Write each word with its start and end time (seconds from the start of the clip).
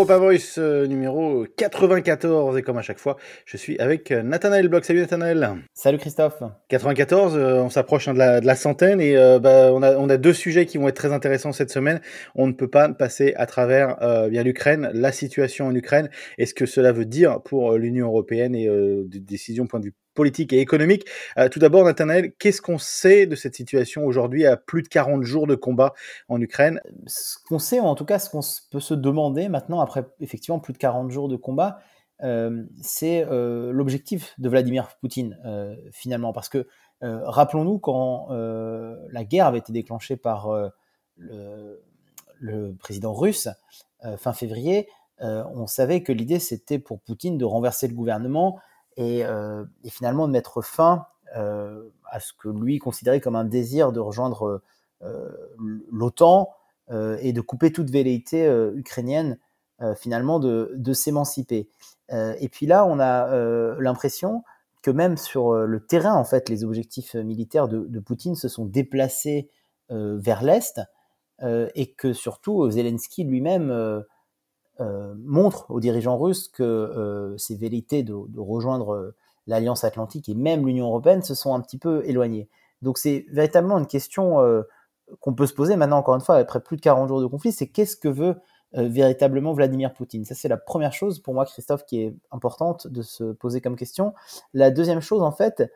Europa 0.00 0.16
Voice 0.16 0.54
euh, 0.56 0.86
numéro 0.86 1.44
94 1.58 2.56
et 2.56 2.62
comme 2.62 2.78
à 2.78 2.82
chaque 2.82 2.98
fois, 2.98 3.18
je 3.44 3.58
suis 3.58 3.78
avec 3.78 4.10
euh, 4.10 4.22
Nathanaël 4.22 4.66
Bloch. 4.68 4.82
Salut 4.82 5.00
Nathanaël. 5.00 5.56
Salut 5.74 5.98
Christophe. 5.98 6.42
94, 6.68 7.36
euh, 7.36 7.56
on 7.56 7.68
s'approche 7.68 8.08
hein, 8.08 8.14
de, 8.14 8.18
la, 8.18 8.54
centaine 8.54 9.02
et 9.02 9.14
bah, 9.14 9.70
on, 9.74 9.82
a, 9.82 9.98
on, 9.98 10.08
a, 10.08 10.16
deux 10.16 10.32
sujets 10.32 10.64
qui 10.64 10.78
vont 10.78 10.88
être 10.88 10.96
très 10.96 11.12
intéressants 11.12 11.52
cette 11.52 11.70
semaine. 11.70 12.00
On 12.34 12.46
ne 12.46 12.52
peut 12.52 12.70
pas 12.70 12.88
passer 12.88 13.34
à 13.36 13.44
travers 13.44 13.98
bien 14.30 14.42
l'Ukraine, 14.42 14.90
la 14.94 15.12
situation 15.12 15.66
en 15.66 15.74
Ukraine 15.74 16.08
et 16.38 16.46
ce 16.46 16.54
que 16.54 16.64
cela 16.64 16.92
veut 16.92 17.04
dire 17.04 17.42
pour 17.42 17.76
l'Union 17.76 18.06
européenne 18.06 18.54
et 18.54 18.70
des 19.04 19.20
décisions 19.20 19.66
point 19.66 19.80
de 19.80 19.86
vue 19.86 19.94
politique 20.14 20.52
et 20.52 20.60
économique. 20.60 21.06
Euh, 21.38 21.48
tout 21.48 21.58
d'abord, 21.58 21.84
Nathanaël, 21.84 22.32
qu'est-ce 22.38 22.62
qu'on 22.62 22.78
sait 22.78 23.26
de 23.26 23.36
cette 23.36 23.54
situation 23.54 24.04
aujourd'hui 24.04 24.46
à 24.46 24.56
plus 24.56 24.82
de 24.82 24.88
40 24.88 25.22
jours 25.22 25.46
de 25.46 25.54
combat 25.54 25.94
en 26.28 26.40
Ukraine? 26.40 26.80
Ce 27.06 27.36
qu'on 27.48 27.58
sait, 27.58 27.80
ou 27.80 27.84
en 27.84 27.94
tout 27.94 28.04
cas 28.04 28.18
ce 28.18 28.30
qu'on 28.30 28.40
peut 28.70 28.80
se 28.80 28.94
demander 28.94 29.48
maintenant, 29.48 29.80
après 29.80 30.04
effectivement 30.20 30.58
plus 30.58 30.72
de 30.72 30.78
40 30.78 31.10
jours 31.10 31.28
de 31.28 31.36
combat, 31.36 31.78
euh, 32.22 32.64
c'est 32.82 33.24
euh, 33.30 33.72
l'objectif 33.72 34.34
de 34.38 34.48
Vladimir 34.48 34.88
Poutine, 35.00 35.38
finalement. 35.92 36.32
Parce 36.32 36.48
que, 36.48 36.66
rappelons-nous, 37.02 37.78
quand 37.78 38.28
la 38.28 39.24
guerre 39.24 39.46
avait 39.46 39.58
été 39.58 39.72
déclenchée 39.72 40.16
par 40.16 40.50
le, 41.16 41.82
le, 42.38 42.74
président 42.74 43.14
russe 43.14 43.48
fin 44.18 44.34
février, 44.34 44.86
on 45.18 45.66
savait 45.66 46.02
que 46.02 46.12
l'idée 46.12 46.38
c'était 46.38 46.78
pour 46.78 47.00
Poutine 47.00 47.38
de 47.38 47.44
renverser 47.46 47.88
le 47.88 47.94
gouvernement 47.94 48.60
euh, 48.98 49.64
et, 49.84 49.90
finalement 49.90 50.26
de 50.26 50.32
mettre 50.32 50.62
fin 50.62 51.06
euh, 51.36 51.88
à 52.04 52.20
ce 52.20 52.32
que 52.32 52.48
lui 52.48 52.78
considérait 52.78 53.20
comme 53.20 53.36
un 53.36 53.44
désir 53.44 53.92
de 53.92 54.00
rejoindre 54.00 54.62
euh, 55.02 55.30
l'OTAN 55.90 56.50
et 57.20 57.32
de 57.32 57.40
couper 57.40 57.70
toute 57.70 57.88
velléité 57.88 58.52
ukrainienne 58.74 59.38
finalement 59.94 60.40
de, 60.40 60.92
s'émanciper. 60.92 61.68
et 62.10 62.48
puis 62.48 62.66
là, 62.66 62.84
on 62.84 62.98
a 62.98 63.32
l'impression 63.78 64.42
que 64.82 64.90
même 64.90 65.16
sur 65.16 65.54
le 65.54 65.86
terrain, 65.86 66.14
en 66.14 66.24
fait, 66.24 66.48
les 66.48 66.64
objectifs 66.64 67.14
militaires 67.14 67.68
de, 67.68 67.86
de 67.86 68.00
Poutine 68.00 68.34
se 68.34 68.48
sont 68.48 68.64
déplacés 68.64 69.48
vers 69.88 70.42
l'est 70.42 70.80
et 71.44 71.92
que 71.92 72.12
surtout 72.12 72.68
Zelensky 72.68 73.22
lui-même 73.22 74.02
euh, 74.80 75.12
montre 75.18 75.70
aux 75.70 75.78
dirigeants 75.78 76.16
russes 76.16 76.48
que 76.48 76.62
euh, 76.62 77.36
ces 77.36 77.54
velléités 77.54 78.02
de, 78.02 78.14
rejoindre 78.38 78.94
euh, 78.94 79.14
l'Alliance 79.46 79.84
Atlantique 79.84 80.30
et 80.30 80.34
même 80.34 80.66
l'Union 80.66 80.86
Européenne 80.86 81.22
se 81.22 81.34
sont 81.34 81.54
un 81.54 81.60
petit 81.60 81.76
peu 81.76 82.02
éloignées. 82.06 82.48
Donc 82.80 82.96
c'est 82.96 83.26
véritablement 83.30 83.76
une 83.76 83.86
question 83.86 84.38
qu'on 85.20 85.34
peut 85.34 85.46
se 85.46 85.52
poser 85.52 85.76
maintenant, 85.76 85.98
encore 85.98 86.14
une 86.14 86.22
fois, 86.22 86.36
après 86.36 86.60
plus 86.60 86.76
de 86.76 86.82
40 86.82 87.08
jours 87.08 87.20
de 87.20 87.26
conflit, 87.26 87.52
c'est 87.52 87.66
qu'est-ce 87.66 87.96
que 87.96 88.08
veut 88.08 88.36
véritablement 88.72 89.52
Vladimir 89.52 89.92
Poutine? 89.92 90.24
Ça, 90.24 90.34
c'est 90.34 90.48
la 90.48 90.56
première 90.56 90.94
chose 90.94 91.18
pour 91.18 91.34
moi, 91.34 91.44
Christophe, 91.44 91.84
qui 91.84 92.00
est 92.00 92.14
importante 92.30 92.86
de 92.86 93.02
se 93.02 93.32
poser 93.32 93.60
comme 93.60 93.76
question. 93.76 94.14
La 94.54 94.70
deuxième 94.70 95.00
chose, 95.00 95.20
en 95.20 95.32
fait, 95.32 95.70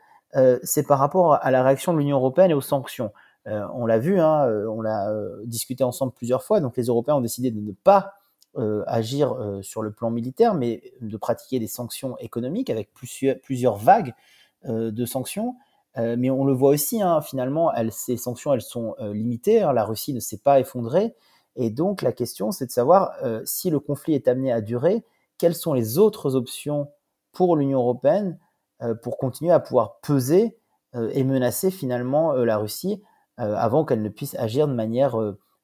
c'est 0.62 0.86
par 0.86 0.98
rapport 0.98 1.34
à 1.34 1.50
la 1.50 1.62
réaction 1.62 1.92
de 1.92 1.98
l'Union 1.98 2.16
européenne 2.16 2.52
et 2.52 2.54
aux 2.54 2.62
sanctions. 2.62 3.12
on 3.46 3.84
l'a 3.84 3.98
vu, 3.98 4.18
hein, 4.18 4.46
on 4.68 4.80
l'a 4.80 5.12
discuté 5.44 5.84
ensemble 5.84 6.12
plusieurs 6.12 6.42
fois, 6.42 6.60
donc 6.60 6.76
les 6.78 6.84
Européens 6.84 7.16
ont 7.16 7.22
décidé 7.22 7.50
de 7.50 7.60
ne 7.60 7.72
pas 7.72 8.14
euh, 8.56 8.84
agir 8.86 9.32
euh, 9.32 9.62
sur 9.62 9.82
le 9.82 9.90
plan 9.90 10.10
militaire, 10.10 10.54
mais 10.54 10.92
de 11.00 11.16
pratiquer 11.16 11.58
des 11.58 11.66
sanctions 11.66 12.16
économiques 12.18 12.70
avec 12.70 12.90
plusieurs, 12.92 13.76
vagues 13.76 14.14
euh, 14.66 14.92
de 14.92 15.04
sanctions. 15.04 15.56
mais 15.96 16.30
on 16.30 16.44
le 16.44 16.52
voit 16.52 16.70
aussi, 16.70 17.02
hein, 17.02 17.20
finalement, 17.20 17.72
ces 17.90 18.16
sanctions, 18.16 18.52
elles 18.52 18.62
sont 18.62 18.94
limitées. 19.00 19.62
Hein. 19.62 19.72
la 19.72 19.84
Russie 19.84 20.14
ne 20.14 20.20
s'est 20.20 20.38
pas 20.38 20.60
effondrée. 20.60 21.14
Et 21.56 21.70
donc, 21.70 22.02
la 22.02 22.12
question, 22.12 22.52
c'est 22.52 22.66
de 22.66 22.70
savoir 22.72 23.12
si 23.44 23.70
le 23.70 23.78
conflit 23.78 24.14
est 24.14 24.26
amené 24.26 24.50
à 24.52 24.60
durer, 24.60 25.04
quelles 25.38 25.54
sont 25.54 25.72
les 25.72 25.98
autres 25.98 26.34
options 26.34 26.88
pour 27.32 27.56
l'Union 27.56 27.78
européenne 27.78 28.38
pour 29.02 29.18
continuer 29.18 29.52
à 29.52 29.60
pouvoir 29.60 30.00
peser 30.00 30.56
et 30.94 31.22
menacer 31.22 31.70
finalement 31.70 32.32
la 32.32 32.58
Russie 32.58 33.00
avant 33.36 33.84
qu'elle 33.84 34.02
ne 34.02 34.08
puisse 34.08 34.34
agir 34.34 34.66
de 34.66 34.74
manière 34.74 35.16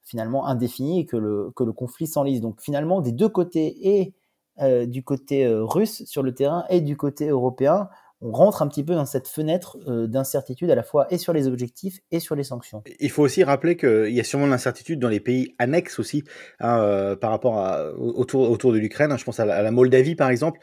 finalement 0.03 0.47
indéfini 0.47 1.01
et 1.01 1.07
que 1.07 1.17
le, 1.17 1.51
que 1.55 1.65
le 1.65 1.73
conflit 1.73 2.07
s'enlise. 2.07 2.41
Donc 2.41 2.61
finalement, 2.61 3.01
des 3.01 3.13
deux 3.13 3.29
côtés, 3.29 3.89
et 3.89 4.15
euh, 4.61 4.85
du 4.85 5.03
côté 5.03 5.47
euh, 5.47 5.65
russe 5.65 6.05
sur 6.05 6.23
le 6.23 6.35
terrain 6.35 6.65
et 6.69 6.83
du 6.83 6.97
côté 6.97 7.29
européen, 7.29 7.89
on 8.21 8.31
rentre 8.31 8.61
un 8.61 8.69
petit 8.69 8.85
peu 8.85 8.95
dans 8.95 9.07
cette 9.07 9.27
fenêtre 9.27 9.79
euh, 9.89 10.07
d'incertitude 10.07 10.71
à 10.71 10.75
la 10.75 10.83
fois 10.83 11.07
et 11.09 11.17
sur 11.17 11.33
les 11.33 11.47
objectifs 11.47 12.01
et 12.11 12.21
sur 12.21 12.35
les 12.35 12.43
sanctions. 12.43 12.83
Il 12.99 13.11
faut 13.11 13.23
aussi 13.23 13.43
rappeler 13.43 13.79
qu'il 13.79 14.11
y 14.11 14.21
a 14.21 14.25
sûrement 14.25 14.47
l'incertitude 14.47 14.99
dans 15.01 15.09
les 15.09 15.21
pays 15.21 15.55
annexes 15.59 15.99
aussi 15.99 16.25
hein, 16.59 17.17
par 17.19 17.31
rapport 17.31 17.57
à, 17.57 17.91
autour, 17.95 18.51
autour 18.51 18.75
de 18.75 18.79
l'Ukraine. 18.79 19.17
Je 19.17 19.25
pense 19.25 19.41
à 19.41 19.47
la, 19.47 19.71
Moldavie 19.71 20.17
par 20.17 20.29
exemple. 20.29 20.61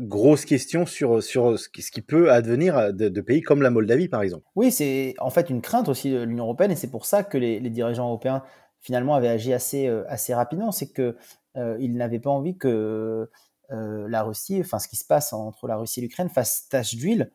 grosse 0.00 0.44
question 0.44 0.84
sur, 0.84 1.22
sur 1.22 1.56
ce 1.56 1.68
qui 1.68 2.02
peut 2.02 2.32
advenir 2.32 2.92
de, 2.92 3.20
pays 3.20 3.42
comme 3.42 3.62
la 3.62 3.70
Moldavie 3.70 4.08
par 4.08 4.22
exemple. 4.22 4.44
Oui, 4.56 4.72
c'est 4.72 5.14
en 5.20 5.30
fait 5.30 5.48
une 5.50 5.60
crainte 5.60 5.88
aussi 5.88 6.10
de 6.10 6.22
l'Union 6.22 6.44
européenne 6.44 6.72
et 6.72 6.76
c'est 6.76 6.90
pour 6.90 7.06
ça 7.06 7.22
que 7.22 7.38
les, 7.38 7.60
les 7.60 7.70
dirigeants 7.70 8.08
européens 8.08 8.42
finalement 8.86 9.16
avait 9.16 9.28
agi 9.28 9.52
assez, 9.52 9.88
euh, 9.88 10.04
assez 10.08 10.32
rapidement, 10.32 10.70
c'est 10.70 10.92
que 10.92 11.16
euh, 11.56 11.76
il 11.80 11.96
n'avait 11.96 12.20
pas 12.20 12.30
envie 12.30 12.56
que 12.56 13.28
euh, 13.72 14.08
la 14.08 14.22
Russie, 14.22 14.60
enfin 14.60 14.78
ce 14.78 14.86
qui 14.86 14.94
se 14.94 15.04
passe 15.04 15.32
entre 15.32 15.66
la 15.66 15.76
Russie 15.76 15.98
et 15.98 16.02
l'Ukraine, 16.04 16.28
fasse 16.28 16.68
tache 16.68 16.94
d'huile 16.94 17.32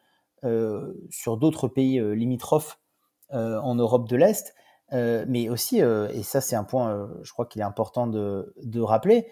sur 1.12 1.38
d'autres 1.38 1.68
pays 1.68 2.02
limitrophes 2.16 2.80
en 3.30 3.76
Europe 3.76 4.10
de 4.10 4.16
l'Est. 4.16 4.56
mais 4.92 5.50
aussi, 5.50 5.78
et 5.78 6.24
ça 6.24 6.42
c'est 6.42 6.56
un 6.56 6.64
point, 6.64 7.12
je 7.22 7.32
crois 7.32 7.46
qu'il 7.46 7.62
est 7.62 7.64
important 7.64 8.08
de, 8.08 8.52
de 8.64 8.82
rappeler, 8.82 9.28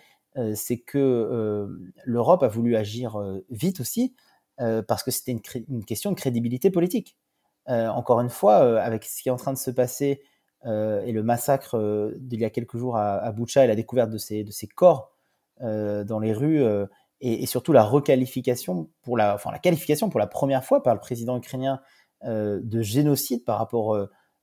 c'est 0.53 0.77
que 0.77 1.67
l'Europe 2.05 2.43
a 2.43 2.47
voulu 2.47 2.75
agir 2.75 3.19
vite 3.49 3.79
aussi, 3.79 4.13
parce 4.57 5.01
que 5.01 5.09
c'était 5.09 5.31
une, 5.31 5.83
question 5.83 6.11
de 6.11 6.15
crédibilité 6.15 6.69
politique. 6.69 7.17
encore 7.65 8.21
une 8.21 8.29
fois, 8.29 8.79
avec 8.79 9.03
ce 9.03 9.23
qui 9.23 9.29
est 9.29 9.31
en 9.31 9.37
train 9.37 9.53
de 9.53 9.57
se 9.57 9.71
passer 9.71 10.21
et 10.65 11.11
le 11.11 11.23
massacre 11.23 11.75
euh, 11.75 12.13
d'il 12.17 12.41
y 12.41 12.45
a 12.45 12.49
quelques 12.49 12.77
jours 12.77 12.97
à, 12.97 13.15
à 13.17 13.31
et 13.31 13.67
la 13.67 13.75
découverte 13.75 14.09
de 14.09 14.17
ces, 14.17 14.45
corps 14.75 15.11
euh, 15.61 16.03
dans 16.03 16.19
les 16.19 16.33
rues 16.33 16.63
et, 17.21 17.45
surtout 17.45 17.71
la 17.71 17.83
requalification 17.83 18.89
pour 19.01 19.17
la, 19.17 19.35
enfin 19.35 19.51
la 19.51 19.59
qualification 19.59 20.09
pour 20.09 20.19
la 20.19 20.27
première 20.27 20.63
fois 20.63 20.83
par 20.83 20.93
le 20.93 20.99
président 20.99 21.37
ukrainien 21.37 21.81
de 22.25 22.81
génocide 22.81 23.45
par 23.45 23.57
rapport 23.57 23.97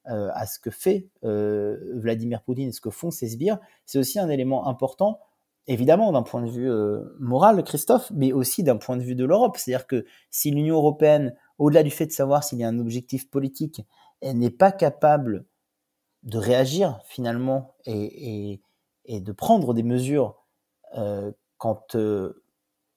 à 0.07 0.47
ce 0.47 0.59
que 0.59 0.71
fait 0.71 1.09
Vladimir 1.23 2.43
Poutine 2.43 2.69
et 2.69 2.73
ce 2.73 2.81
que 2.81 2.91
font 2.91 3.11
ces 3.11 3.29
sbires, 3.29 3.59
c'est 3.85 3.99
aussi 3.99 4.19
un 4.19 4.31
élément 4.31 4.67
important 4.67 5.21
évidemment 5.67 6.13
d'un 6.13 6.23
point 6.23 6.43
de 6.43 6.49
vue 6.49 6.71
moral, 7.19 7.63
Christophe, 7.65 8.11
mais 8.15 8.33
aussi 8.33 8.63
d'un 8.63 8.77
point 8.77 8.97
de 8.97 9.03
vue 9.03 9.17
de 9.17 9.25
l'Europe. 9.27 9.57
C'est-à-dire 9.59 9.87
que 9.87 10.07
si 10.31 10.51
l'Union 10.51 10.77
européenne, 10.77 11.35
au-delà 11.59 11.83
du 11.83 11.91
fait 11.91 12.07
de 12.07 12.13
savoir 12.13 12.45
s'il 12.45 12.59
y 12.59 12.65
a 12.65 12.69
un 12.69 12.79
objectif 12.79 13.29
politique, 13.29 13.83
elle 14.23 14.39
n'est 14.39 14.51
pas 14.51 14.73
capable 14.73 15.45
de 16.27 16.39
réagir 16.39 17.01
finalement 17.05 17.75
et, 17.87 18.61
de 19.09 19.33
prendre 19.33 19.73
des 19.73 19.85
mesures 19.85 20.37
euh, 20.99 21.31
quand 21.57 21.95
euh, 21.95 22.43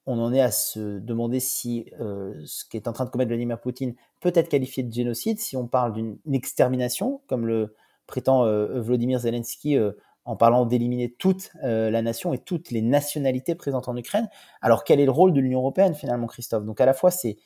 on 0.04 0.18
en 0.18 0.32
est 0.32 0.40
à 0.40 0.50
se 0.50 0.98
demander 0.98 1.38
si 1.38 1.92
euh, 2.00 2.34
ce 2.44 2.64
qui 2.64 2.76
est 2.76 2.88
en 2.88 2.92
train 2.92 3.04
de 3.04 3.10
commettre 3.10 3.28
Vladimir 3.28 3.60
Poutine 3.60 3.94
peut 4.18 4.32
être 4.34 4.48
qualifié 4.48 4.82
de 4.82 4.92
génocide, 4.92 5.38
si 5.38 5.56
on 5.56 5.68
parle 5.68 5.92
d'une 5.92 6.18
extermination, 6.32 7.22
comme 7.28 7.46
le 7.46 7.76
prétend 8.08 8.44
Vladimir 8.80 9.20
Zelensky 9.20 9.78
en 10.24 10.34
parlant 10.34 10.66
d'éliminer 10.66 11.12
toute 11.12 11.52
la 11.62 12.02
nation 12.02 12.34
et 12.34 12.38
toutes 12.38 12.72
les 12.72 12.82
nationalités 12.82 13.54
présentes 13.54 13.86
en 13.86 13.96
Ukraine. 13.96 14.28
Alors 14.60 14.82
quel 14.82 14.98
est 14.98 15.04
le 15.04 15.12
rôle 15.12 15.32
de 15.32 15.40
l'Union 15.40 15.60
européenne 15.60 15.94
finalement, 15.94 16.26
Christophe? 16.26 16.64
Donc 16.64 16.80
à 16.80 16.86
la 16.86 16.92
fois 16.92 17.12
c'est 17.12 17.36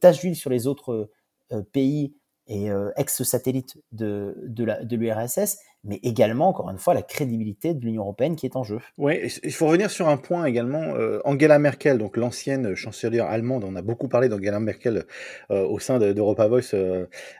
tâche 0.00 0.18
d'huile 0.18 0.34
sur 0.34 0.50
les 0.50 0.66
autres 0.66 1.08
pays 1.70 2.16
et 2.48 2.70
euh, 2.70 2.90
ex-satellite 2.96 3.76
de, 3.92 4.34
de 4.46 4.96
l'URSS, 4.96 5.58
mais 5.88 5.98
également, 6.02 6.48
encore 6.48 6.70
une 6.70 6.78
fois, 6.78 6.94
la 6.94 7.02
crédibilité 7.02 7.74
de 7.74 7.84
l'Union 7.84 8.02
européenne 8.02 8.36
qui 8.36 8.46
est 8.46 8.56
en 8.56 8.62
jeu. 8.62 8.78
Oui, 8.96 9.14
il 9.42 9.52
faut 9.52 9.66
revenir 9.66 9.90
sur 9.90 10.08
un 10.08 10.16
point 10.16 10.44
également. 10.44 10.94
Euh, 10.96 11.20
Angela 11.24 11.58
Merkel, 11.58 11.98
donc 11.98 12.16
l'ancienne 12.16 12.74
chancelière 12.74 13.26
allemande, 13.26 13.64
on 13.64 13.76
a 13.76 13.82
beaucoup 13.82 14.08
parlé 14.08 14.28
d'Angela 14.28 14.60
Merkel 14.60 15.04
euh, 15.50 15.64
au 15.66 15.78
sein 15.78 15.98
d'Europa 15.98 16.46
Voice 16.48 16.74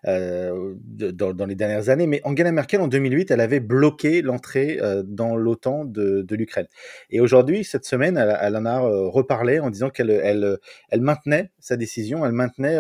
dans, 0.05 1.47
les 1.47 1.55
dernières 1.55 1.89
années, 1.89 2.07
mais 2.07 2.21
Angela 2.25 2.53
Merkel, 2.53 2.81
en 2.81 2.89
2008, 2.89 3.31
elle 3.31 3.41
avait 3.41 3.61
bloqué 3.61 4.23
l'entrée 4.23 4.79
dans 5.05 5.37
l'OTAN 5.37 5.85
de, 5.85 6.23
de 6.23 6.37
l'Ukraine. 6.37 6.67
Et 7.11 7.21
aujourd'hui, 7.21 7.65
cette 7.65 7.85
semaine, 7.85 8.17
elle, 8.17 8.57
en 8.57 8.67
a 8.67 8.81
reparlé 8.81 9.61
en 9.61 9.71
disant 9.71 9.91
qu'elle 9.91 10.11
elle, 10.11 11.01
maintenait 11.01 11.51
sa 11.59 11.77
décision, 11.77 12.25
elle 12.25 12.33
maintenait 12.33 12.79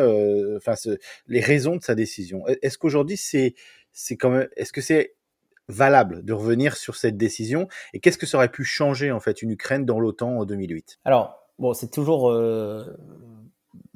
enfin, 0.56 0.74
les 1.26 1.40
raisons 1.40 1.76
de 1.76 1.82
sa 1.82 1.94
décision 1.94 2.08
est-ce 2.62 2.78
qu'aujourd'hui 2.78 3.16
c'est 3.16 3.54
c'est 3.92 4.16
quand 4.16 4.42
est-ce 4.56 4.72
que 4.72 4.80
c'est 4.80 5.14
valable 5.68 6.24
de 6.24 6.32
revenir 6.32 6.76
sur 6.76 6.96
cette 6.96 7.16
décision 7.16 7.68
et 7.92 8.00
qu'est-ce 8.00 8.18
que 8.18 8.26
ça 8.26 8.38
aurait 8.38 8.50
pu 8.50 8.64
changer 8.64 9.12
en 9.12 9.20
fait 9.20 9.42
une 9.42 9.50
Ukraine 9.50 9.84
dans 9.84 10.00
l'OTAN 10.00 10.38
en 10.38 10.44
2008 10.44 10.98
Alors 11.04 11.38
bon, 11.58 11.74
c'est 11.74 11.90
toujours 11.90 12.30
euh, 12.30 12.96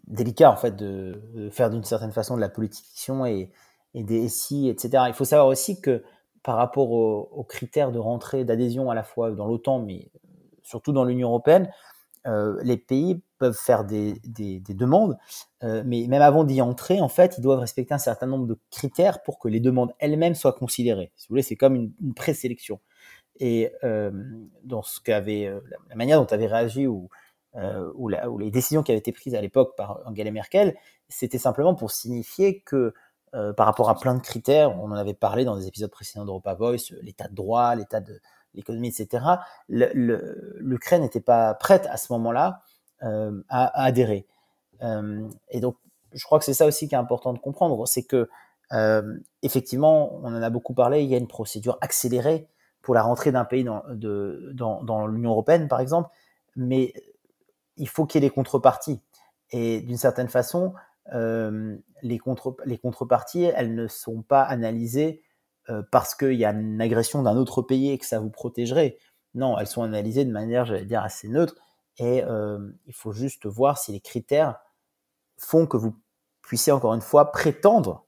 délicat 0.06 0.50
en 0.50 0.56
fait 0.56 0.76
de, 0.76 1.48
faire 1.50 1.70
d'une 1.70 1.84
certaine 1.84 2.12
façon 2.12 2.36
de 2.36 2.40
la 2.40 2.48
politisation 2.48 3.24
et, 3.26 3.50
et 3.94 4.02
des 4.02 4.28
SI, 4.28 4.68
etc. 4.68 5.04
Il 5.08 5.14
faut 5.14 5.24
savoir 5.24 5.48
aussi 5.48 5.80
que 5.80 6.02
par 6.42 6.56
rapport 6.56 6.90
aux, 6.90 7.44
critères 7.44 7.92
de 7.92 7.98
rentrée, 7.98 8.44
d'adhésion 8.44 8.90
à 8.90 8.94
la 8.94 9.04
fois 9.04 9.30
dans 9.30 9.46
l'OTAN, 9.46 9.80
mais 9.80 10.10
surtout 10.62 10.92
dans 10.92 11.04
l'Union 11.04 11.28
européenne, 11.28 11.70
les 12.24 12.76
pays 12.76 13.20
peuvent 13.38 13.58
faire 13.58 13.84
des, 13.84 14.14
des, 14.24 14.60
demandes, 14.74 15.18
mais 15.62 16.06
même 16.08 16.22
avant 16.22 16.44
d'y 16.44 16.60
entrer, 16.60 17.00
en 17.00 17.08
fait, 17.08 17.36
ils 17.38 17.40
doivent 17.40 17.58
respecter 17.58 17.94
un 17.94 17.98
certain 17.98 18.26
nombre 18.26 18.46
de 18.46 18.58
critères 18.70 19.22
pour 19.22 19.38
que 19.38 19.48
les 19.48 19.60
demandes 19.60 19.92
elles-mêmes 19.98 20.34
soient 20.34 20.52
considérées. 20.52 21.12
Si 21.16 21.26
vous 21.26 21.32
voulez, 21.32 21.42
c'est 21.42 21.56
comme 21.56 21.74
une, 21.74 22.14
présélection. 22.14 22.80
Et 23.40 23.72
dans 24.64 24.82
ce 24.82 25.00
qu'avait 25.00 25.52
la 25.88 25.96
manière 25.96 26.20
dont 26.20 26.32
avait 26.32 26.46
réagi 26.46 26.86
ou, 26.86 27.08
ou, 27.94 28.08
les 28.38 28.50
décisions 28.50 28.82
qui 28.82 28.92
avaient 28.92 29.00
été 29.00 29.12
prises 29.12 29.34
à 29.34 29.40
l'époque 29.40 29.74
par 29.76 30.00
Angela 30.06 30.30
Merkel, 30.30 30.76
c'était 31.08 31.38
simplement 31.38 31.74
pour 31.74 31.90
signifier 31.90 32.60
que 32.60 32.94
par 33.56 33.66
rapport 33.66 33.88
à 33.88 33.98
plein 33.98 34.14
de 34.14 34.20
critères, 34.20 34.78
on 34.78 34.90
en 34.90 34.96
avait 34.96 35.14
parlé 35.14 35.44
dans 35.44 35.56
des 35.56 35.66
épisodes 35.66 35.90
précédents 35.90 36.24
d'Europa 36.24 36.54
Voice, 36.54 36.92
l'état 37.02 37.28
de 37.28 37.34
droit, 37.34 37.74
l'état 37.74 38.00
de 38.00 38.20
l'économie, 38.54 38.88
etc. 38.88 39.24
L'Ukraine 39.68 41.02
n'était 41.02 41.20
pas 41.20 41.54
prête 41.54 41.86
à 41.86 41.96
ce 41.96 42.12
moment-là 42.12 42.62
à, 43.00 43.30
à, 43.48 43.84
adhérer. 43.84 44.26
et 45.50 45.60
donc, 45.60 45.76
je 46.12 46.24
crois 46.24 46.38
que 46.38 46.44
c'est 46.44 46.54
ça 46.54 46.66
aussi 46.66 46.88
qui 46.88 46.94
est 46.94 46.98
important 46.98 47.32
de 47.32 47.38
comprendre, 47.38 47.86
c'est 47.86 48.04
que 48.04 48.28
effectivement, 49.42 50.14
on 50.22 50.34
en 50.34 50.42
a 50.42 50.50
beaucoup 50.50 50.74
parlé, 50.74 51.02
il 51.02 51.08
y 51.08 51.14
a 51.14 51.18
une 51.18 51.28
procédure 51.28 51.78
accélérée 51.80 52.48
pour 52.82 52.94
la 52.94 53.02
rentrée 53.02 53.32
d'un 53.32 53.44
pays 53.44 53.64
dans, 53.64 53.82
dans, 54.82 55.06
l'Union 55.06 55.30
européenne, 55.30 55.68
par 55.68 55.80
exemple, 55.80 56.10
mais 56.56 56.92
il 57.76 57.88
faut 57.88 58.06
qu'il 58.06 58.22
y 58.22 58.24
ait 58.24 58.28
des 58.28 58.34
contreparties. 58.34 59.00
Et 59.50 59.80
d'une 59.80 59.96
certaine 59.96 60.28
façon, 60.28 60.74
euh, 61.14 61.76
les, 62.02 62.18
contre, 62.18 62.56
les 62.64 62.78
contreparties, 62.78 63.44
elles 63.44 63.74
ne 63.74 63.86
sont 63.86 64.22
pas 64.22 64.42
analysées 64.42 65.20
euh, 65.20 65.31
parce 65.90 66.14
qu'il 66.14 66.34
y 66.34 66.44
a 66.44 66.50
une 66.50 66.80
agression 66.80 67.22
d'un 67.22 67.36
autre 67.36 67.62
pays 67.62 67.90
et 67.90 67.98
que 67.98 68.06
ça 68.06 68.20
vous 68.20 68.30
protégerait. 68.30 68.98
Non, 69.34 69.58
elles 69.58 69.66
sont 69.66 69.82
analysées 69.82 70.24
de 70.24 70.30
manière, 70.30 70.66
j'allais 70.66 70.84
dire, 70.84 71.02
assez 71.02 71.28
neutre. 71.28 71.54
Et 71.98 72.22
euh, 72.24 72.58
il 72.86 72.94
faut 72.94 73.12
juste 73.12 73.46
voir 73.46 73.78
si 73.78 73.92
les 73.92 74.00
critères 74.00 74.60
font 75.38 75.66
que 75.66 75.76
vous 75.76 75.94
puissiez 76.42 76.72
encore 76.72 76.94
une 76.94 77.00
fois 77.00 77.32
prétendre, 77.32 78.06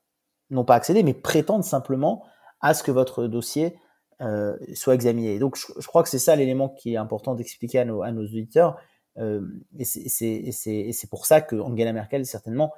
non 0.50 0.64
pas 0.64 0.75
accéder, 0.75 1.02
mais 1.02 1.14
prétendre 1.14 1.64
simplement 1.64 2.25
à 2.61 2.75
ce 2.75 2.82
que 2.82 2.90
votre 2.90 3.26
dossier 3.26 3.78
euh, 4.20 4.56
soit 4.75 4.94
examiné. 4.94 5.38
Donc 5.38 5.56
je, 5.56 5.87
crois 5.87 6.02
que 6.02 6.08
c'est 6.08 6.19
ça 6.19 6.37
l'élément 6.37 6.69
qui 6.69 6.94
est 6.94 6.96
important 6.96 7.34
d'expliquer 7.34 7.81
à 7.81 7.84
nos, 7.84 8.02
auditeurs. 8.02 8.76
Euh, 9.19 9.46
et 9.78 9.84
c'est 9.84 11.11
pour 11.11 11.26
ça 11.26 11.40
que 11.40 11.56
Angela 11.56 11.93
Merkel 11.93 12.26
certainement 12.26 12.72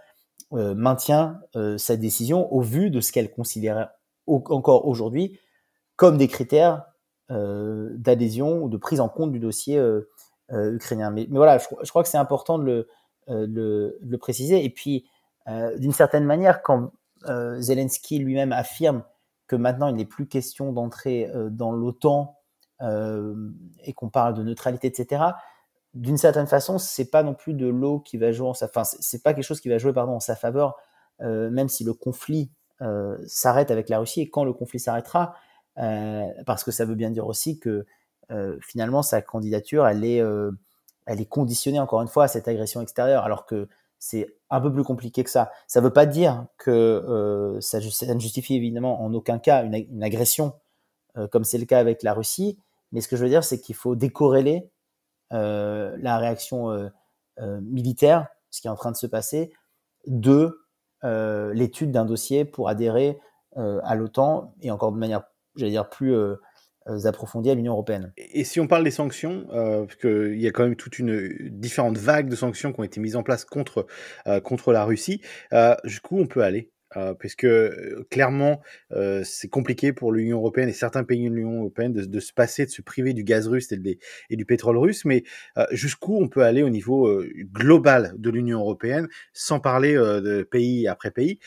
euh, 0.53 0.75
maintient 0.75 1.41
euh, 1.57 1.77
sa 1.77 1.97
décision 1.97 2.53
au 2.53 2.61
vu 2.61 2.91
de 2.91 3.01
ce 3.01 3.11
qu'elle 3.11 3.33
encore 4.27 4.87
aujourd'hui 4.87 5.39
comme 5.97 6.19
des 6.19 6.29
critères 6.29 6.85
euh, 7.31 7.91
d'adhésion 7.95 8.63
ou 8.63 8.69
de 8.69 8.77
prise 8.77 9.01
en 9.01 9.09
compte 9.09 9.33
du 9.33 9.39
dossier 9.39 9.79
euh, 9.79 10.03
ukrainien. 10.51 11.11
Mais, 11.11 11.27
voilà, 11.31 11.59
je, 11.59 11.89
crois 11.91 12.03
que 12.03 12.09
c'est 12.09 12.19
important 12.19 12.59
de 12.59 12.87
le, 13.29 14.17
préciser. 14.19 14.65
Et 14.65 14.71
puis, 14.71 15.07
d'une 15.77 15.93
certaine 15.93 16.25
manière, 16.25 16.63
quand 16.63 16.93
Zelensky 17.59 18.19
lui-même 18.19 18.53
affirme 18.53 19.03
que 19.47 19.57
maintenant 19.57 19.89
il 19.89 19.97
n'est 19.97 20.05
plus 20.05 20.27
question 20.27 20.73
d'entrer 20.73 21.31
euh, 21.35 21.51
dans 21.51 21.73
l'OTAN 21.73 22.37
euh, 22.83 23.51
et 23.85 23.93
qu'on 23.93 24.11
parle 24.11 24.35
de 24.35 24.43
neutralité, 24.43 24.89
etc. 24.89 25.23
D'une 25.95 26.19
certaine 26.19 26.47
façon, 26.47 26.79
c'est 26.79 27.11
pas 27.11 27.23
non 27.23 27.35
plus 27.35 27.55
de 27.55 27.67
l'eau 27.67 28.01
qui 28.01 28.19
va 28.19 28.33
jouer 28.33 28.49
en 28.49 28.55
sa, 28.55 28.69
c'est 28.85 29.23
pas 29.23 29.33
quelque 29.33 29.45
chose 29.45 29.61
qui 29.61 29.69
va 29.69 29.79
jouer 29.79 29.93
pardon 29.93 30.13
en 30.13 30.21
sa 30.21 30.37
faveur, 30.37 30.77
euh, 31.23 31.49
même 31.51 31.69
si 31.69 31.85
le 31.85 31.95
conflit 31.95 32.51
s'arrête 33.27 33.71
avec 33.71 33.89
la 33.89 33.99
Russie 33.99 34.21
et 34.21 34.31
quand 34.31 34.45
le 34.45 34.53
conflit 34.53 34.79
s'arrêtera, 34.81 35.35
parce 35.75 36.65
que 36.65 36.71
ça 36.71 36.85
veut 36.85 36.95
bien 36.95 37.11
dire 37.11 37.27
aussi 37.27 37.59
que 37.59 37.87
finalement 38.61 39.03
sa 39.03 39.23
candidature, 39.23 39.87
elle 39.87 40.05
est, 40.05 40.23
elle 41.07 41.21
est 41.21 41.29
conditionnée 41.29 41.81
encore 41.81 42.03
une 42.03 42.09
fois 42.09 42.25
à 42.25 42.29
cette 42.29 42.49
agression 42.49 42.81
extérieure, 42.81 43.25
alors 43.25 43.47
que 43.47 43.69
c'est 43.99 44.37
un 44.51 44.61
peu 44.61 44.73
plus 44.73 44.85
compliqué 44.85 45.25
que 45.25 45.31
ça. 45.31 45.51
Ça 45.67 45.81
ne 45.81 45.85
veut 45.85 45.93
pas 45.93 46.07
dire 46.07 46.47
que 46.59 46.71
euh, 46.71 47.61
ça, 47.61 47.79
ne 47.79 48.21
justifie 48.21 48.55
évidemment 48.55 49.03
en 49.03 49.13
aucun 49.15 49.39
cas 49.39 49.65
une, 49.65 50.03
agression, 50.03 50.55
euh, 51.17 51.27
comme 51.29 51.45
c'est 51.45 51.59
le 51.59 51.65
cas 51.65 51.79
avec 51.79 52.03
la 52.03 52.13
Russie. 52.13 52.59
Mais 52.93 53.01
ce 53.01 53.09
que 53.09 53.17
je 53.17 53.23
veux 53.23 53.29
dire, 53.29 53.45
c'est 53.45 53.61
qu'il 53.61 53.75
faut 53.75 53.97
décorréler 53.97 54.71
euh, 55.33 55.97
la 56.01 56.19
réaction 56.19 56.91
militaire, 57.39 58.29
ce 58.51 58.61
qui 58.61 58.67
est 58.67 58.71
en 58.71 58.77
train 58.77 58.93
de 58.93 58.97
se 58.97 59.07
passer, 59.07 59.53
de 60.07 60.66
l'étude 61.53 61.91
d'un 61.91 62.05
dossier 62.05 62.45
pour 62.45 62.69
adhérer 62.69 63.19
à 63.57 63.95
l'OTAN 63.95 64.55
et 64.63 64.71
encore 64.71 64.93
de 64.93 64.99
manière, 64.99 65.23
j'allais 65.57 65.71
dire, 65.71 65.89
plus 65.89 66.15
euh, 66.89 67.07
approfondies 67.07 67.51
à 67.51 67.55
l'Union 67.55 67.73
européenne. 67.73 68.13
Et 68.17 68.45
si 68.45 68.61
on 68.61 68.67
parle 68.67 68.85
des 68.85 68.91
sanctions, 68.91 69.47
euh, 69.53 69.85
parce 69.85 69.97
qu'il 69.97 70.41
y 70.41 70.47
a 70.47 70.53
quand 70.53 70.65
même 70.65 70.77
toute 70.77 70.99
une 70.99 71.29
différentes 71.51 71.99
vagues 71.99 72.29
de 72.29 72.37
sanctions 72.37 72.73
qui 72.73 72.81
ont 72.81 72.85
été 72.85 73.01
mises 73.01 73.17
en 73.17 73.23
place 73.23 73.45
contre 73.45 73.87
euh, 74.27 74.41
contre 74.41 74.73
la 74.73 74.85
Russie, 74.85 75.21
euh, 75.53 75.75
jusqu'où 75.85 76.19
on 76.19 76.27
peut 76.27 76.43
aller? 76.43 76.71
Euh, 76.97 77.15
parce 77.21 77.35
que 77.35 77.47
euh, 77.47 78.07
clairement, 78.11 78.61
c'est 79.25 79.49
compliqué 79.49 79.93
pour 79.93 80.13
l'Union 80.13 80.39
européenne 80.39 80.69
et 80.69 80.73
certains 80.73 81.05
pays 81.05 81.29
de 81.29 81.35
l'Union 81.35 81.61
européenne 81.61 81.93
de, 81.93 82.21
se 82.21 82.33
passer, 82.33 82.67
de 82.67 82.71
se 82.71 82.83
priver 82.83 83.13
du 83.13 83.25
gaz 83.25 83.49
russe 83.49 83.73
et, 83.73 84.37
du 84.37 84.45
pétrole 84.45 84.79
russe. 84.79 85.05
Mais 85.05 85.25
jusqu'où 85.73 86.17
on 86.21 86.29
peut 86.29 86.43
aller 86.43 86.63
au 86.63 86.71
niveau 86.71 87.23
global 87.53 88.15
de 88.17 88.31
l'Union 88.31 88.61
européenne, 88.61 89.09
sans 89.33 89.61
parler 89.61 89.95
de 89.95 90.43
pays 90.43 90.87
après 90.89 91.11
pays? 91.11 91.39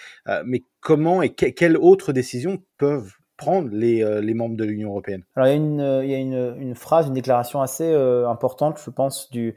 mais 0.45 0.63
comment 0.81 1.21
et 1.21 1.33
que, 1.33 1.45
quelles 1.47 1.77
autres 1.77 2.13
décisions 2.13 2.61
peuvent 2.77 3.13
prendre 3.37 3.69
les, 3.71 4.33
membres 4.33 4.57
de 4.57 4.65
l'Union 4.65 4.89
européenne? 4.89 5.23
Alors 5.35 5.47
il 5.49 6.09
y 6.09 6.15
a, 6.15 6.19
une, 6.19 6.75
phrase, 6.75 7.07
une 7.07 7.13
déclaration 7.13 7.61
assez 7.61 7.91
importante, 7.93 8.79
je 8.83 8.89
pense, 8.89 9.29
du, 9.31 9.55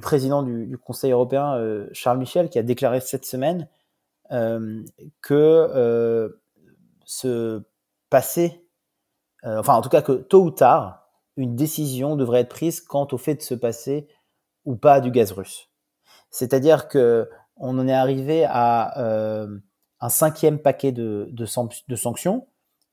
président 0.00 0.42
du, 0.42 0.78
Conseil 0.78 1.12
européen, 1.12 1.86
Charles 1.92 2.18
Michel, 2.18 2.48
qui 2.48 2.58
a 2.58 2.62
déclaré 2.62 3.00
cette 3.00 3.24
semaine 3.24 3.68
que 4.30 5.34
euh, 5.34 6.28
ce 7.04 7.62
passé, 8.08 8.64
enfin 9.42 9.74
en 9.74 9.80
tout 9.80 9.88
cas 9.88 10.02
que 10.02 10.12
tôt 10.12 10.44
ou 10.44 10.50
tard, 10.50 11.08
une 11.36 11.56
décision 11.56 12.16
devrait 12.16 12.40
être 12.40 12.48
prise 12.48 12.80
quant 12.80 13.08
au 13.12 13.18
fait 13.18 13.36
de 13.36 13.42
se 13.42 13.54
passer 13.54 14.08
ou 14.64 14.76
pas 14.76 15.00
du 15.00 15.10
gaz 15.10 15.32
russe. 15.32 15.68
C'est-à-dire 16.30 16.88
que 16.88 17.28
on 17.56 17.78
en 17.78 17.88
est 17.88 17.94
arrivé 17.94 18.44
à 18.44 18.94
un 20.00 20.08
cinquième 20.08 20.58
paquet 20.58 20.92
de, 20.92 21.46
sanctions 21.94 22.46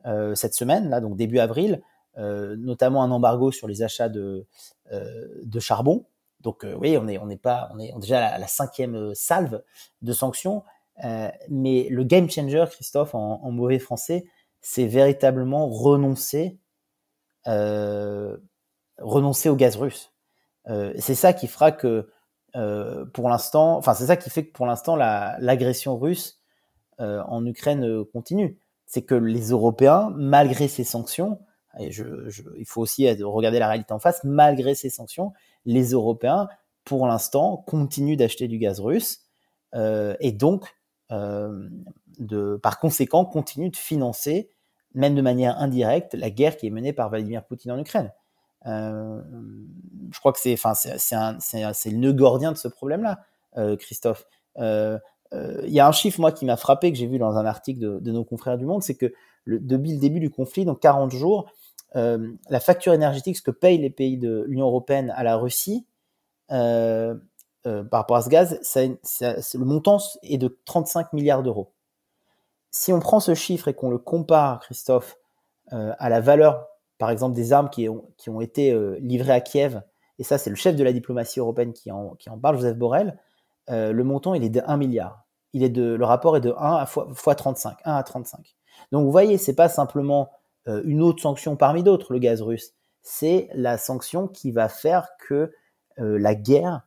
euh, 0.05 0.35
cette 0.35 0.53
semaine, 0.53 0.89
là, 0.89 0.99
donc 0.99 1.15
début 1.15 1.39
avril, 1.39 1.81
euh, 2.17 2.55
notamment 2.57 3.03
un 3.03 3.11
embargo 3.11 3.51
sur 3.51 3.67
les 3.67 3.83
achats 3.83 4.09
de, 4.09 4.45
euh, 4.91 5.27
de 5.43 5.59
charbon. 5.59 6.05
Donc 6.41 6.65
oui, 6.79 6.97
on 6.97 7.07
est, 7.07 7.17
on 7.17 7.29
est 7.29 7.41
pas, 7.41 7.69
on 7.73 7.79
est 7.79 7.91
déjà 7.99 8.27
à 8.27 8.37
la, 8.37 8.47
cinquième 8.47 9.13
salve 9.15 9.61
de 10.01 10.13
sanctions. 10.13 10.63
Mais 11.03 11.87
le 11.89 12.03
game 12.03 12.29
changer, 12.29 12.65
Christophe, 12.71 13.15
en, 13.15 13.51
mauvais 13.51 13.79
français, 13.79 14.25
c'est 14.61 14.87
véritablement 14.87 15.67
renoncer, 15.67 16.59
renoncer 18.97 19.49
au 19.49 19.55
gaz 19.55 19.75
russe. 19.75 20.13
c'est 20.65 21.15
ça 21.15 21.33
qui 21.33 21.47
fera 21.47 21.71
que, 21.71 22.09
pour 23.13 23.29
l'instant, 23.29 23.77
enfin 23.77 23.93
c'est 23.93 24.07
ça 24.07 24.17
qui 24.17 24.29
fait 24.29 24.45
que 24.47 24.51
pour 24.51 24.65
l'instant 24.65 24.95
l'agression 24.95 25.97
russe 25.97 26.41
en 26.99 27.45
Ukraine 27.45 28.03
continue 28.05 28.59
c'est 28.87 29.01
que 29.03 29.15
les 29.15 29.49
Européens, 29.49 30.11
malgré 30.15 30.67
ces 30.67 30.85
sanctions, 30.85 31.39
il 31.79 32.65
faut 32.65 32.81
aussi 32.81 33.07
regarder 33.21 33.59
la 33.59 33.67
réalité 33.67 33.93
en 33.93 33.99
face, 33.99 34.23
malgré 34.23 34.73
ces 34.73 34.89
sanctions, 34.89 35.33
les 35.65 35.91
Européens, 35.91 36.47
pour 36.85 37.05
l'instant, 37.05 37.57
continuent 37.67 38.15
d'acheter 38.15 38.47
du 38.47 38.57
gaz 38.57 38.79
russe 38.79 39.25
euh, 39.75 40.15
et 40.21 40.31
donc, 40.31 40.63
euh, 40.63 40.76
de, 41.09 42.59
par 42.61 42.79
conséquent, 42.79 43.25
continuent 43.25 43.71
de 43.71 43.77
financer, 43.77 44.49
même 44.93 45.15
de 45.15 45.21
manière 45.21 45.59
indirecte, 45.59 46.13
la 46.13 46.29
guerre 46.29 46.57
qui 46.57 46.67
est 46.67 46.71
menée 46.71 46.93
par 46.93 47.09
Vladimir 47.09 47.43
Poutine 47.43 47.71
en 47.71 47.79
Ukraine. 47.79 48.11
Euh, 48.65 49.21
je 50.11 50.19
crois 50.19 50.33
que 50.33 50.39
c'est, 50.39 50.55
c'est 50.57 51.89
le 51.89 51.97
nœud 51.97 52.13
gordien 52.13 52.51
de 52.51 52.57
ce 52.57 52.67
problème-là, 52.67 53.19
euh, 53.57 53.75
Christophe. 53.77 54.25
Euh, 54.57 54.97
euh, 55.33 55.61
il 55.65 55.73
y 55.73 55.79
a 55.79 55.87
un 55.87 55.91
chiffre, 55.91 56.19
moi, 56.19 56.31
qui 56.31 56.45
m'a 56.45 56.57
frappé, 56.57 56.91
que 56.91 56.97
j'ai 56.97 57.07
vu 57.07 57.17
dans 57.17 57.35
un 57.37 57.45
article 57.45 58.01
de, 58.01 58.11
nos 58.11 58.23
confrères 58.23 58.57
du 58.57 58.65
Monde, 58.65 58.83
c'est 58.83 58.95
que 58.95 59.13
depuis 59.45 59.93
le 59.93 59.99
début 59.99 60.19
du 60.19 60.29
conflit, 60.29 60.65
dans 60.65 60.75
40 60.75 61.11
jours, 61.11 61.51
euh, 61.95 62.33
la 62.49 62.59
facture 62.59 62.93
énergétique, 62.93 63.37
ce 63.37 63.41
que 63.41 63.51
payent 63.51 63.77
les 63.77 63.89
pays 63.89 64.17
de 64.17 64.45
l'Union 64.47 64.67
européenne 64.67 65.13
à 65.15 65.23
la 65.23 65.35
Russie, 65.35 65.85
euh, 67.67 67.83
par 67.83 68.01
rapport 68.01 68.15
à 68.15 68.21
ce 68.21 68.29
gaz, 68.29 68.59
le 68.75 69.65
montant 69.65 69.97
est 70.23 70.37
de 70.37 70.57
35 70.65 71.11
milliards 71.11 71.43
d'euros. 71.43 71.73
Si 72.71 72.93
on 72.93 72.99
prend 72.99 73.19
ce 73.19 73.33
chiffre 73.33 73.67
et 73.67 73.73
qu'on 73.73 73.89
le 73.89 73.97
compare, 73.97 74.61
Christophe, 74.61 75.17
euh, 75.73 75.93
à 75.99 76.09
la 76.09 76.21
valeur, 76.21 76.65
par 76.97 77.09
exemple, 77.09 77.35
des 77.35 77.51
armes 77.51 77.69
qui 77.69 77.89
ont, 77.89 78.41
été 78.41 78.71
euh, 78.71 78.97
livrées 79.01 79.33
à 79.33 79.41
Kiev, 79.41 79.81
et 80.17 80.23
ça, 80.23 80.37
c'est 80.37 80.49
le 80.49 80.55
chef 80.55 80.75
de 80.75 80.83
la 80.83 80.93
diplomatie 80.93 81.39
européenne 81.39 81.73
qui 81.73 81.91
en, 81.91 82.15
parle, 82.41 82.55
Joseph 82.55 82.77
Borrell, 82.77 83.19
le 83.69 84.01
montant 84.03 84.33
il 84.33 84.43
est 84.43 84.49
de 84.49 84.61
1 84.65 84.77
milliard. 84.77 85.25
Il 85.53 85.61
est 85.63 85.69
de, 85.69 85.93
le 85.93 86.05
rapport 86.05 86.37
est 86.37 86.41
de 86.41 86.53
1 86.57 86.75
à 86.77 86.85
fois, 86.85 87.07
fois 87.13 87.35
35, 87.35 87.77
1 87.83 87.95
à 87.95 88.03
35. 88.03 88.55
Donc 88.91 89.03
vous 89.03 89.11
voyez, 89.11 89.37
c'est 89.37 89.53
pas 89.53 89.69
simplement 89.69 90.31
une 90.65 91.01
autre 91.01 91.21
sanction 91.21 91.55
parmi 91.55 91.83
d'autres, 91.83 92.13
le 92.13 92.19
gaz 92.19 92.41
russe. 92.41 92.73
c'est 93.03 93.49
la 93.53 93.77
sanction 93.77 94.27
qui 94.27 94.51
va 94.51 94.69
faire 94.69 95.09
que 95.19 95.51
la 95.97 96.33
guerre 96.33 96.86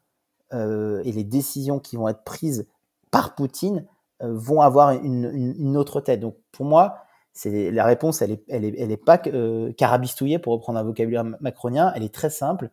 et 0.52 1.12
les 1.12 1.25
décisions 1.25 1.78
qui 1.78 1.97
vont 1.97 2.09
être 2.09 2.25
prises 2.25 2.69
par 3.11 3.35
Poutine 3.35 3.87
vont 4.21 4.61
avoir 4.61 4.90
une, 4.90 5.76
autre 5.76 6.00
tête. 6.00 6.21
Donc 6.21 6.37
pour 6.52 6.66
moi, 6.66 6.99
c'est 7.33 7.71
la 7.71 7.85
réponse, 7.85 8.23
elle 8.23 8.33
est, 8.33 8.45
elle 8.49 8.64
est, 8.64 8.75
elle 8.78 8.97
pas 8.99 9.19
carabistouillée 9.19 10.38
pour 10.38 10.52
reprendre 10.52 10.78
un 10.78 10.83
vocabulaire 10.83 11.25
macronien. 11.40 11.92
Elle 11.95 12.02
est 12.02 12.14
très 12.14 12.30
simple. 12.30 12.71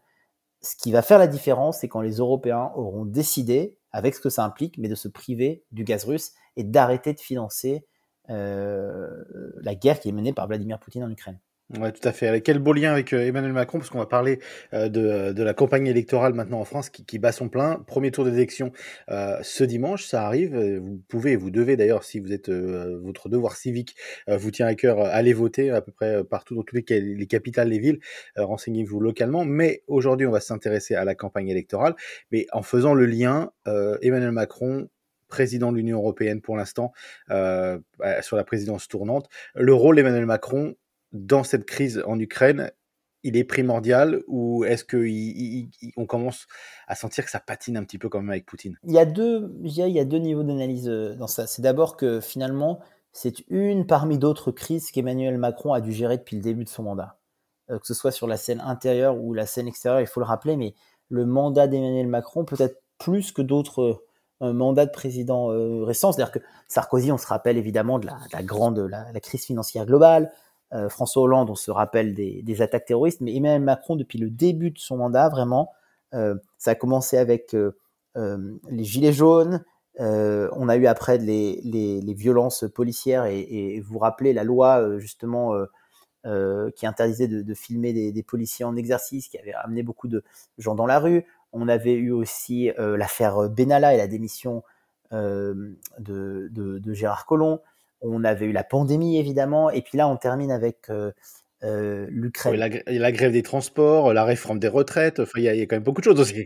Ce 0.61 0.75
qui 0.75 0.91
va 0.91 1.01
faire 1.01 1.19
la 1.19 1.27
différence, 1.27 1.79
c'est 1.79 1.87
quand 1.87 2.01
les 2.01 2.15
Européens 2.15 2.71
auront 2.75 3.05
décidé, 3.05 3.77
avec 3.91 4.15
ce 4.15 4.19
que 4.19 4.29
ça 4.29 4.43
implique, 4.43 4.77
mais 4.77 4.89
de 4.89 4.95
se 4.95 5.07
priver 5.07 5.63
du 5.71 5.83
gaz 5.83 6.03
russe 6.03 6.33
et 6.55 6.63
d'arrêter 6.63 7.13
de 7.13 7.19
financer 7.19 7.85
euh, 8.29 9.23
la 9.61 9.75
guerre 9.75 9.99
qui 9.99 10.09
est 10.09 10.11
menée 10.11 10.33
par 10.33 10.47
Vladimir 10.47 10.79
Poutine 10.79 11.03
en 11.03 11.09
Ukraine. 11.09 11.39
Ouais, 11.75 11.91
tout 11.91 12.07
à 12.07 12.13
fait. 12.13 12.39
Quel 12.39 12.59
beau 12.59 12.71
lien 12.71 12.93
avec 12.93 13.11
euh, 13.11 13.27
Emmanuel 13.27 13.51
Macron, 13.51 13.77
parce 13.77 13.89
qu'on 13.89 13.97
va 13.97 14.05
parler 14.05 14.39
euh, 14.73 14.87
de, 14.87 15.33
de, 15.33 15.43
la 15.43 15.53
campagne 15.53 15.85
électorale 15.87 16.33
maintenant 16.33 16.61
en 16.61 16.63
France 16.63 16.89
qui, 16.89 17.19
bat 17.19 17.33
son 17.33 17.49
plein. 17.49 17.83
Premier 17.87 18.09
tour 18.11 18.23
d'élection 18.23 18.71
euh, 19.09 19.37
ce 19.41 19.65
dimanche, 19.65 20.05
ça 20.05 20.25
arrive. 20.25 20.57
Vous 20.57 21.01
pouvez, 21.09 21.35
vous 21.35 21.51
devez 21.51 21.75
d'ailleurs, 21.75 22.05
si 22.05 22.21
vous 22.21 22.31
êtes 22.31 22.49
votre 22.49 23.27
devoir 23.27 23.57
civique 23.57 23.97
vous 24.29 24.49
tient 24.49 24.65
à 24.65 24.75
cœur, 24.75 25.01
aller 25.01 25.33
voter 25.33 25.69
à 25.71 25.81
peu 25.81 25.91
près 25.91 26.23
partout 26.23 26.55
dans 26.55 26.63
toutes 26.63 26.89
les, 26.89 27.01
les 27.01 27.27
capitales, 27.27 27.67
les 27.67 27.79
villes. 27.79 27.99
Renseignez-vous 28.37 29.01
localement. 29.01 29.43
Mais 29.43 29.83
aujourd'hui, 29.87 30.25
on 30.25 30.31
va 30.31 30.39
s'intéresser 30.39 30.95
à 30.95 31.03
la 31.03 31.15
campagne 31.15 31.49
électorale, 31.49 31.95
mais 32.31 32.47
en 32.53 32.61
faisant 32.61 32.93
le 32.93 33.05
lien 33.05 33.51
Emmanuel 34.01 34.31
Macron 34.31 34.87
président 35.27 35.71
de 35.71 35.77
l'Union 35.77 35.99
européenne 35.99 36.41
pour 36.41 36.57
l'instant, 36.57 36.91
euh, 37.29 37.77
bah, 37.99 38.21
sur 38.21 38.37
la 38.37 38.43
présidence 38.43 38.87
tournante. 38.87 39.27
Le 39.55 39.73
rôle 39.73 39.97
d'Emmanuel 39.97 40.25
Macron 40.25 40.75
dans 41.11 41.43
cette 41.43 41.65
crise 41.65 42.03
en 42.05 42.19
Ukraine, 42.19 42.71
il 43.23 43.35
est 43.35 43.43
primordial 43.43 44.23
ou 44.27 44.63
est-ce 44.63 44.83
qu'on 44.85 46.05
commence 46.05 46.47
à 46.87 46.95
sentir 46.95 47.25
que 47.25 47.31
ça 47.31 47.39
patine 47.39 47.77
un 47.77 47.83
petit 47.83 47.97
peu 47.97 48.09
quand 48.09 48.19
même 48.19 48.29
avec 48.29 48.45
Poutine? 48.45 48.77
Il 48.83 48.93
y, 48.93 48.99
a 48.99 49.05
deux, 49.05 49.53
il 49.63 49.71
y 49.71 49.99
a 49.99 50.05
deux 50.05 50.19
niveaux 50.19 50.43
d'analyse 50.43 50.87
euh, 50.87 51.15
dans 51.15 51.27
ça. 51.27 51.47
C'est 51.47 51.61
d'abord 51.61 51.97
que 51.97 52.21
finalement, 52.21 52.79
c'est 53.11 53.43
une 53.49 53.87
parmi 53.87 54.17
d'autres 54.17 54.51
crises 54.51 54.91
qu'Emmanuel 54.91 55.37
Macron 55.37 55.73
a 55.73 55.81
dû 55.81 55.91
gérer 55.91 56.17
depuis 56.17 56.35
le 56.35 56.41
début 56.41 56.63
de 56.63 56.69
son 56.69 56.83
mandat. 56.83 57.17
Euh, 57.69 57.79
que 57.79 57.87
ce 57.87 57.93
soit 57.93 58.11
sur 58.11 58.27
la 58.27 58.37
scène 58.37 58.61
intérieure 58.61 59.17
ou 59.17 59.33
la 59.33 59.45
scène 59.45 59.67
extérieure, 59.67 60.01
il 60.01 60.07
faut 60.07 60.19
le 60.19 60.25
rappeler, 60.25 60.55
mais 60.55 60.73
le 61.09 61.25
mandat 61.25 61.67
d'Emmanuel 61.67 62.07
Macron, 62.07 62.45
peut-être 62.45 62.81
plus 62.97 63.31
que 63.31 63.41
d'autres 63.41 64.03
un 64.39 64.53
mandat 64.53 64.85
de 64.85 64.91
président 64.91 65.51
euh, 65.51 65.83
récent. 65.83 66.11
C'est-à-dire 66.11 66.31
que 66.31 66.39
Sarkozy, 66.67 67.11
on 67.11 67.17
se 67.17 67.27
rappelle 67.27 67.57
évidemment 67.57 67.99
de 67.99 68.07
la, 68.07 68.43
grande 68.43 68.79
la, 68.79 69.19
crise 69.19 69.45
financière 69.45 69.85
globale. 69.85 70.31
Euh, 70.73 70.89
François 70.89 71.23
Hollande, 71.23 71.49
on 71.49 71.55
se 71.55 71.71
rappelle 71.71 72.13
des, 72.13 72.61
attaques 72.61 72.85
terroristes. 72.85 73.21
Mais 73.21 73.35
Emmanuel 73.35 73.61
Macron, 73.61 73.95
depuis 73.95 74.19
le 74.19 74.29
début 74.29 74.71
de 74.71 74.79
son 74.79 74.97
mandat, 74.97 75.29
vraiment, 75.29 75.71
euh, 76.13 76.35
ça 76.57 76.71
a 76.71 76.75
commencé 76.75 77.17
avec 77.17 77.55
les 78.15 78.83
gilets 78.83 79.13
jaunes. 79.13 79.63
on 79.99 80.69
a 80.69 80.75
eu 80.75 80.87
après 80.87 81.17
les, 81.17 82.13
violences 82.13 82.65
policières 82.73 83.25
et, 83.25 83.79
vous 83.85 83.99
rappelez 83.99 84.33
la 84.33 84.43
loi 84.43 84.97
justement 84.97 85.53
qui 86.23 86.87
interdisait 86.87 87.27
de, 87.27 87.53
filmer 87.53 88.11
des, 88.11 88.23
policiers 88.23 88.65
en 88.65 88.75
exercice, 88.75 89.27
qui 89.27 89.37
avait 89.37 89.53
amené 89.53 89.83
beaucoup 89.83 90.07
de 90.07 90.23
gens 90.57 90.75
dans 90.75 90.87
la 90.87 90.99
rue. 90.99 91.25
On 91.53 91.67
avait 91.67 91.93
eu 91.93 92.11
aussi 92.11 92.71
euh, 92.77 92.97
l'affaire 92.97 93.49
Benalla 93.49 93.93
et 93.93 93.97
la 93.97 94.07
démission 94.07 94.63
euh, 95.13 95.73
de, 95.99 96.81
Gérard 96.93 97.25
Collomb. 97.25 97.59
On 98.01 98.23
avait 98.23 98.45
eu 98.45 98.51
la 98.51 98.63
pandémie, 98.63 99.17
évidemment. 99.17 99.69
Et 99.69 99.81
puis 99.81 99.97
là, 99.97 100.07
on 100.07 100.17
termine 100.17 100.51
avec 100.51 100.89
euh, 100.89 102.07
l'Ukraine. 102.09 102.55
la, 102.55 103.11
grève 103.11 103.31
des 103.31 103.43
transports, 103.43 104.13
la 104.13 104.23
réforme 104.23 104.59
des 104.59 104.67
retraites. 104.67 105.21
il 105.35 105.43
y, 105.43 105.49
a 105.49 105.53
quand 105.65 105.75
même 105.75 105.83
beaucoup 105.83 106.01
de 106.01 106.05
choses 106.05 106.19
aussi. 106.19 106.45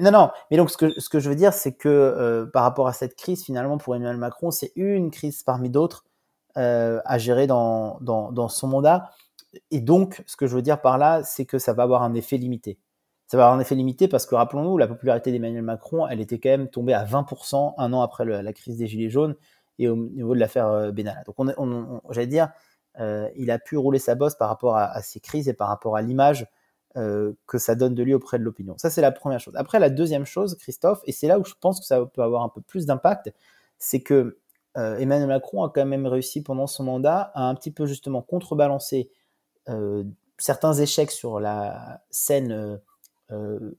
non, 0.00 0.10
non, 0.10 0.30
mais 0.50 0.56
donc 0.56 0.70
ce 0.70 0.76
que, 0.76 0.90
ce 1.00 1.08
que 1.08 1.20
je 1.20 1.28
veux 1.28 1.36
dire, 1.36 1.52
c'est 1.52 1.72
que 1.72 2.48
par 2.52 2.62
rapport 2.62 2.86
à 2.86 2.92
cette 2.92 3.16
crise, 3.16 3.44
finalement, 3.44 3.78
pour 3.78 3.96
Emmanuel 3.96 4.18
Macron, 4.18 4.50
c'est 4.50 4.72
une 4.76 5.10
crise 5.10 5.42
parmi 5.42 5.70
d'autres 5.70 6.04
à 6.54 7.18
gérer 7.18 7.46
dans, 7.46 7.98
dans, 8.00 8.48
son 8.48 8.68
mandat. 8.68 9.10
Et 9.70 9.80
donc, 9.80 10.22
ce 10.26 10.36
que 10.36 10.46
je 10.46 10.54
veux 10.54 10.62
dire 10.62 10.80
par 10.80 10.98
là, 10.98 11.22
c'est 11.24 11.44
que 11.44 11.58
ça 11.58 11.72
va 11.72 11.82
avoir 11.82 12.02
un 12.02 12.14
effet 12.14 12.36
limité 12.36 12.78
ça 13.32 13.38
va 13.38 13.44
avoir 13.44 13.58
un 13.58 13.62
effet 13.62 13.74
limité 13.74 14.08
parce 14.08 14.26
que 14.26 14.34
rappelons-nous, 14.34 14.76
la 14.76 14.86
popularité 14.86 15.32
d'Emmanuel 15.32 15.62
Macron, 15.62 16.06
elle 16.06 16.20
était 16.20 16.38
quand 16.38 16.50
même 16.50 16.68
tombée 16.68 16.92
à 16.92 17.02
20% 17.02 17.72
un 17.78 17.92
an 17.94 18.02
après 18.02 18.26
la 18.26 18.52
crise 18.52 18.76
des 18.76 18.86
Gilets 18.86 19.08
jaunes 19.08 19.36
et 19.78 19.88
au 19.88 19.96
niveau 19.96 20.34
de 20.34 20.40
l'affaire 20.40 20.66
euh, 20.68 20.90
Benalla. 20.90 21.22
Donc, 21.24 21.36
on, 21.38 22.00
j'allais 22.10 22.26
dire, 22.26 22.50
euh, 23.00 23.28
il 23.36 23.50
a 23.50 23.58
pu 23.58 23.76
rouler 23.76 23.98
sa 23.98 24.14
bosse 24.14 24.34
par 24.34 24.48
rapport 24.48 24.76
à, 24.76 25.00
ces 25.02 25.20
crises 25.20 25.48
et 25.48 25.54
par 25.54 25.68
rapport 25.68 25.96
à 25.96 26.02
l'image 26.02 26.46
euh, 26.96 27.32
que 27.46 27.58
ça 27.58 27.74
donne 27.74 27.94
de 27.94 28.02
lui 28.02 28.14
auprès 28.14 28.38
de 28.38 28.44
l'opinion. 28.44 28.76
Ça, 28.78 28.90
c'est 28.90 29.00
la 29.00 29.12
première 29.12 29.40
chose. 29.40 29.54
Après, 29.56 29.78
la 29.78 29.90
deuxième 29.90 30.26
chose, 30.26 30.56
Christophe, 30.56 31.00
et 31.04 31.12
c'est 31.12 31.26
là 31.26 31.38
où 31.38 31.44
je 31.44 31.54
pense 31.60 31.80
que 31.80 31.86
ça 31.86 32.04
peut 32.04 32.22
avoir 32.22 32.42
un 32.42 32.48
peu 32.48 32.60
plus 32.60 32.86
d'impact, 32.86 33.32
c'est 33.78 34.00
que 34.00 34.38
Emmanuel 34.74 35.28
Macron 35.28 35.64
a 35.64 35.68
quand 35.68 35.84
même 35.84 36.06
réussi 36.06 36.42
pendant 36.42 36.66
son 36.66 36.84
mandat 36.84 37.30
à 37.34 37.42
un 37.42 37.54
petit 37.54 37.70
peu 37.70 37.84
justement 37.84 38.22
contrebalancer 38.22 39.10
certains 40.38 40.72
échecs 40.72 41.10
sur 41.10 41.40
la 41.40 42.00
scène 42.10 42.80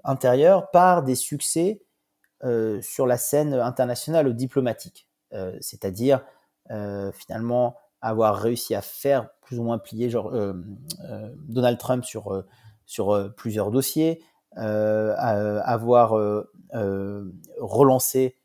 intérieure 0.04 0.70
par 0.70 1.02
des 1.02 1.16
succès 1.16 1.82
sur 2.82 3.08
la 3.08 3.18
scène 3.18 3.56
internationale 3.56 4.28
ou 4.28 4.34
diplomatique. 4.34 5.08
Euh, 5.34 5.58
c'est-à-dire 5.62 6.24
finalement 7.14 7.76
avoir 8.00 8.38
réussi 8.38 8.74
à 8.74 8.82
faire 8.82 9.30
plus 9.42 9.60
ou 9.60 9.64
moins 9.64 9.78
plier 9.78 10.10
genre, 10.10 10.34
Donald 11.36 11.78
Trump 11.78 12.06
sur, 12.06 13.34
plusieurs 13.36 13.70
dossiers, 13.70 14.24
avoir 14.56 16.14
relancé 17.60 18.38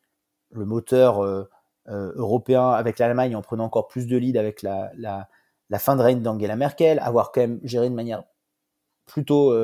le 0.51 0.65
moteur 0.65 1.49
européen 1.87 2.71
avec 2.71 2.99
l'Allemagne 2.99 3.37
en 3.37 3.43
prenant 3.43 3.67
encore 3.67 3.87
plus 3.87 4.09
de 4.09 4.17
lead 4.17 4.37
avec 4.37 4.63
la, 4.63 4.91
fin 5.79 5.95
de 5.95 6.03
règne 6.03 6.21
d'Angela 6.21 6.57
Merkel, 6.57 6.99
avoir 6.99 7.31
quand 7.31 7.43
même 7.43 7.61
géré 7.63 7.89
de 7.89 7.95
manière 7.95 8.25
plutôt 9.07 9.55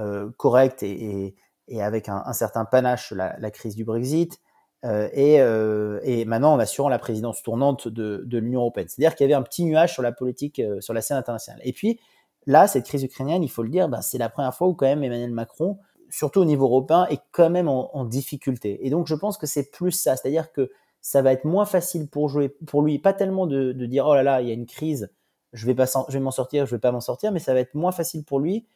euh, 0.00 0.30
correcte 0.36 0.82
et, 0.82 1.34
avec 1.80 2.08
un, 2.08 2.32
certain 2.32 2.64
panache 2.64 3.12
la, 3.12 3.50
crise 3.50 3.76
du 3.76 3.84
Brexit. 3.84 4.40
Euh, 4.86 5.10
euh, 5.14 6.00
et, 6.04 6.24
maintenant 6.24 6.54
en 6.54 6.58
assurant 6.58 6.88
la 6.88 6.98
présidence 6.98 7.42
tournante 7.42 7.86
de, 7.86 8.24
l'Union 8.38 8.60
européenne. 8.60 8.88
C'est-à-dire 8.88 9.14
qu'il 9.14 9.24
y 9.24 9.32
avait 9.32 9.38
un 9.38 9.42
petit 9.42 9.64
nuage 9.64 9.92
sur 9.92 10.02
la 10.02 10.12
politique, 10.12 10.62
sur 10.80 10.94
la 10.94 11.02
scène 11.02 11.18
internationale. 11.18 11.60
Et 11.64 11.72
puis 11.72 12.00
là, 12.46 12.66
cette 12.66 12.86
crise 12.86 13.02
ukrainienne, 13.02 13.42
il 13.42 13.50
faut 13.50 13.62
le 13.62 13.68
dire, 13.68 13.88
bah, 13.88 14.00
c'est 14.00 14.18
la 14.18 14.30
première 14.30 14.54
fois 14.54 14.68
où 14.68 14.74
quand 14.74 14.86
même 14.86 15.02
Emmanuel 15.02 15.32
Macron, 15.32 15.78
surtout 16.08 16.40
au 16.40 16.44
niveau 16.44 16.66
européen, 16.66 17.06
est 17.10 17.20
quand 17.32 17.50
même 17.50 17.68
en, 17.68 18.04
difficulté. 18.04 18.86
Et 18.86 18.90
donc 18.90 19.06
je 19.06 19.14
pense 19.14 19.36
que 19.36 19.46
c'est 19.46 19.70
plus 19.70 19.92
ça, 19.92 20.16
c'est-à-dire 20.16 20.50
que 20.52 20.70
ça 21.02 21.22
va 21.22 21.32
être 21.32 21.44
moins 21.44 21.66
facile 21.66 22.08
pour 22.08 22.28
jouer, 22.28 22.48
pour 22.66 22.82
lui, 22.82 22.98
pas 22.98 23.12
tellement 23.12 23.46
de, 23.46 23.72
dire 23.72 24.06
oh 24.06 24.14
là 24.14 24.22
là, 24.22 24.40
il 24.40 24.48
y 24.48 24.50
a 24.50 24.54
une 24.54 24.66
crise, 24.66 25.10
je 25.52 25.66
vais 25.66 25.74
pas, 25.74 25.86
je 26.08 26.12
vais 26.12 26.20
m'en 26.20 26.30
sortir, 26.30 26.66
je 26.66 26.74
vais 26.74 26.80
pas 26.80 26.92
m'en 26.92 27.00
sortir, 27.00 27.32
mais 27.32 27.38
ça 27.38 27.54
va 27.54 27.60
être 27.60 27.74
moins 27.74 27.92
facile 27.92 28.24
pour 28.24 28.40
lui 28.40 28.66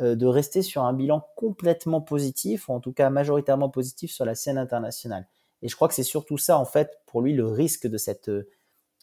euh, 0.00 0.14
de 0.14 0.26
rester 0.26 0.62
sur 0.62 0.82
un 0.84 0.92
bilan 0.92 1.26
complètement 1.36 2.00
positif, 2.00 2.68
ou 2.68 2.72
en 2.72 2.80
tout 2.80 2.92
cas 2.92 3.10
majoritairement 3.10 3.68
positif 3.68 4.10
sur 4.10 4.24
la 4.24 4.34
scène 4.34 4.58
internationale. 4.58 5.26
Et 5.62 5.68
je 5.68 5.76
crois 5.76 5.88
que 5.88 5.94
c'est 5.94 6.02
surtout 6.02 6.38
ça, 6.38 6.58
en 6.58 6.64
fait, 6.64 7.00
pour 7.06 7.22
lui, 7.22 7.34
le 7.34 7.46
risque 7.46 7.86
de 7.86 7.96
cette, 7.96 8.30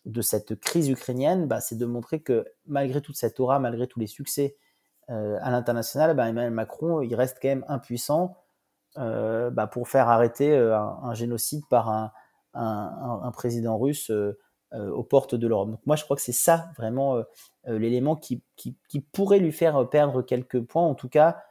de 0.05 0.21
cette 0.21 0.59
crise 0.59 0.89
ukrainienne, 0.89 1.47
bah, 1.47 1.61
c'est 1.61 1.77
de 1.77 1.85
montrer 1.85 2.21
que 2.21 2.45
malgré 2.67 3.01
toute 3.01 3.15
cette 3.15 3.39
aura, 3.39 3.59
malgré 3.59 3.87
tous 3.87 3.99
les 3.99 4.07
succès 4.07 4.57
euh, 5.09 5.37
à 5.41 5.51
l'international, 5.51 6.15
bah, 6.15 6.27
Emmanuel 6.27 6.51
Macron, 6.51 7.01
il 7.01 7.15
reste 7.15 7.37
quand 7.41 7.47
même 7.49 7.65
impuissant 7.67 8.35
euh, 8.97 9.49
bah, 9.49 9.67
pour 9.67 9.87
faire 9.87 10.09
arrêter 10.09 10.55
un, 10.55 11.13
génocide 11.13 11.63
par 11.69 11.89
un, 11.89 12.11
un 12.53 13.31
président 13.31 13.77
russe 13.77 14.11
euh, 14.75 14.91
aux 14.91 15.03
portes 15.03 15.33
de 15.33 15.47
l'Europe. 15.47 15.71
Donc 15.71 15.79
moi, 15.87 15.95
je 15.95 16.03
crois 16.03 16.15
que 16.15 16.21
c'est 16.21 16.31
ça 16.31 16.69
vraiment 16.77 17.15
euh, 17.15 17.23
euh, 17.67 17.79
l'élément 17.79 18.15
qui, 18.15 18.43
qui, 18.55 18.99
pourrait 18.99 19.39
lui 19.39 19.51
faire 19.51 19.89
perdre 19.89 20.21
quelques 20.21 20.61
points, 20.61 20.83
en 20.83 20.93
tout 20.93 21.09
cas, 21.09 21.41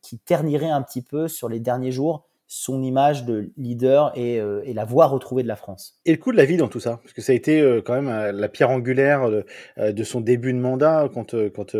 qui 0.00 0.18
ternirait 0.20 0.70
un 0.70 0.80
petit 0.80 1.02
peu 1.02 1.28
sur 1.28 1.50
les 1.50 1.60
derniers 1.60 1.90
jours 1.90 2.26
son 2.46 2.82
image 2.82 3.24
de 3.24 3.50
leader 3.56 4.12
et, 4.16 4.34
et, 4.36 4.74
la 4.74 4.84
voix 4.84 5.06
retrouvée 5.06 5.42
de 5.42 5.48
la 5.48 5.56
France. 5.56 5.98
Et 6.04 6.12
le 6.12 6.18
coût 6.18 6.30
de 6.30 6.36
la 6.36 6.44
vie 6.44 6.56
dans 6.56 6.68
tout 6.68 6.80
ça, 6.80 7.00
parce 7.02 7.12
que 7.12 7.22
ça 7.22 7.32
a 7.32 7.34
été 7.34 7.80
quand 7.84 8.00
même 8.00 8.36
la 8.36 8.48
pierre 8.48 8.70
angulaire 8.70 9.30
de, 9.76 10.04
son 10.04 10.20
début 10.20 10.52
de 10.52 10.58
mandat, 10.58 11.08
quand, 11.12 11.34
quand 11.50 11.74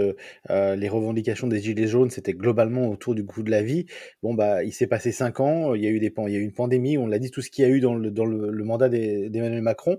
les 0.49 0.88
revendications 0.88 1.47
des 1.47 1.61
Gilets 1.61 1.87
jaunes, 1.87 2.11
c'était 2.11 2.33
globalement 2.33 2.88
autour 2.88 3.14
du 3.14 3.25
coût 3.25 3.42
de 3.42 3.50
la 3.50 3.62
vie. 3.62 3.87
Bon, 4.23 4.35
bah, 4.35 4.64
il 4.64 4.73
s'est 4.73 4.87
passé 4.87 5.12
cinq 5.12 5.40
ans, 5.40 5.75
il 5.75 5.83
y 5.83 5.87
a 5.87 5.90
eu, 5.90 6.00
des, 6.00 6.12
il 6.16 6.33
y 6.33 6.37
a 6.37 6.38
eu 6.38 6.42
une 6.42 6.52
pandémie, 6.54 6.99
on 6.99 7.06
l'a 7.06 7.18
dit, 7.18 7.30
tout 7.30 7.42
ce 7.42 7.50
qu'il 7.50 7.64
y 7.64 7.68
a 7.68 7.71
eu 7.71 7.80
dans 7.80 7.94
le, 7.94 8.11
dans 8.11 8.25
le, 8.25 8.64
mandat 8.64 8.88
d'Emmanuel 8.88 9.62
Macron. 9.62 9.99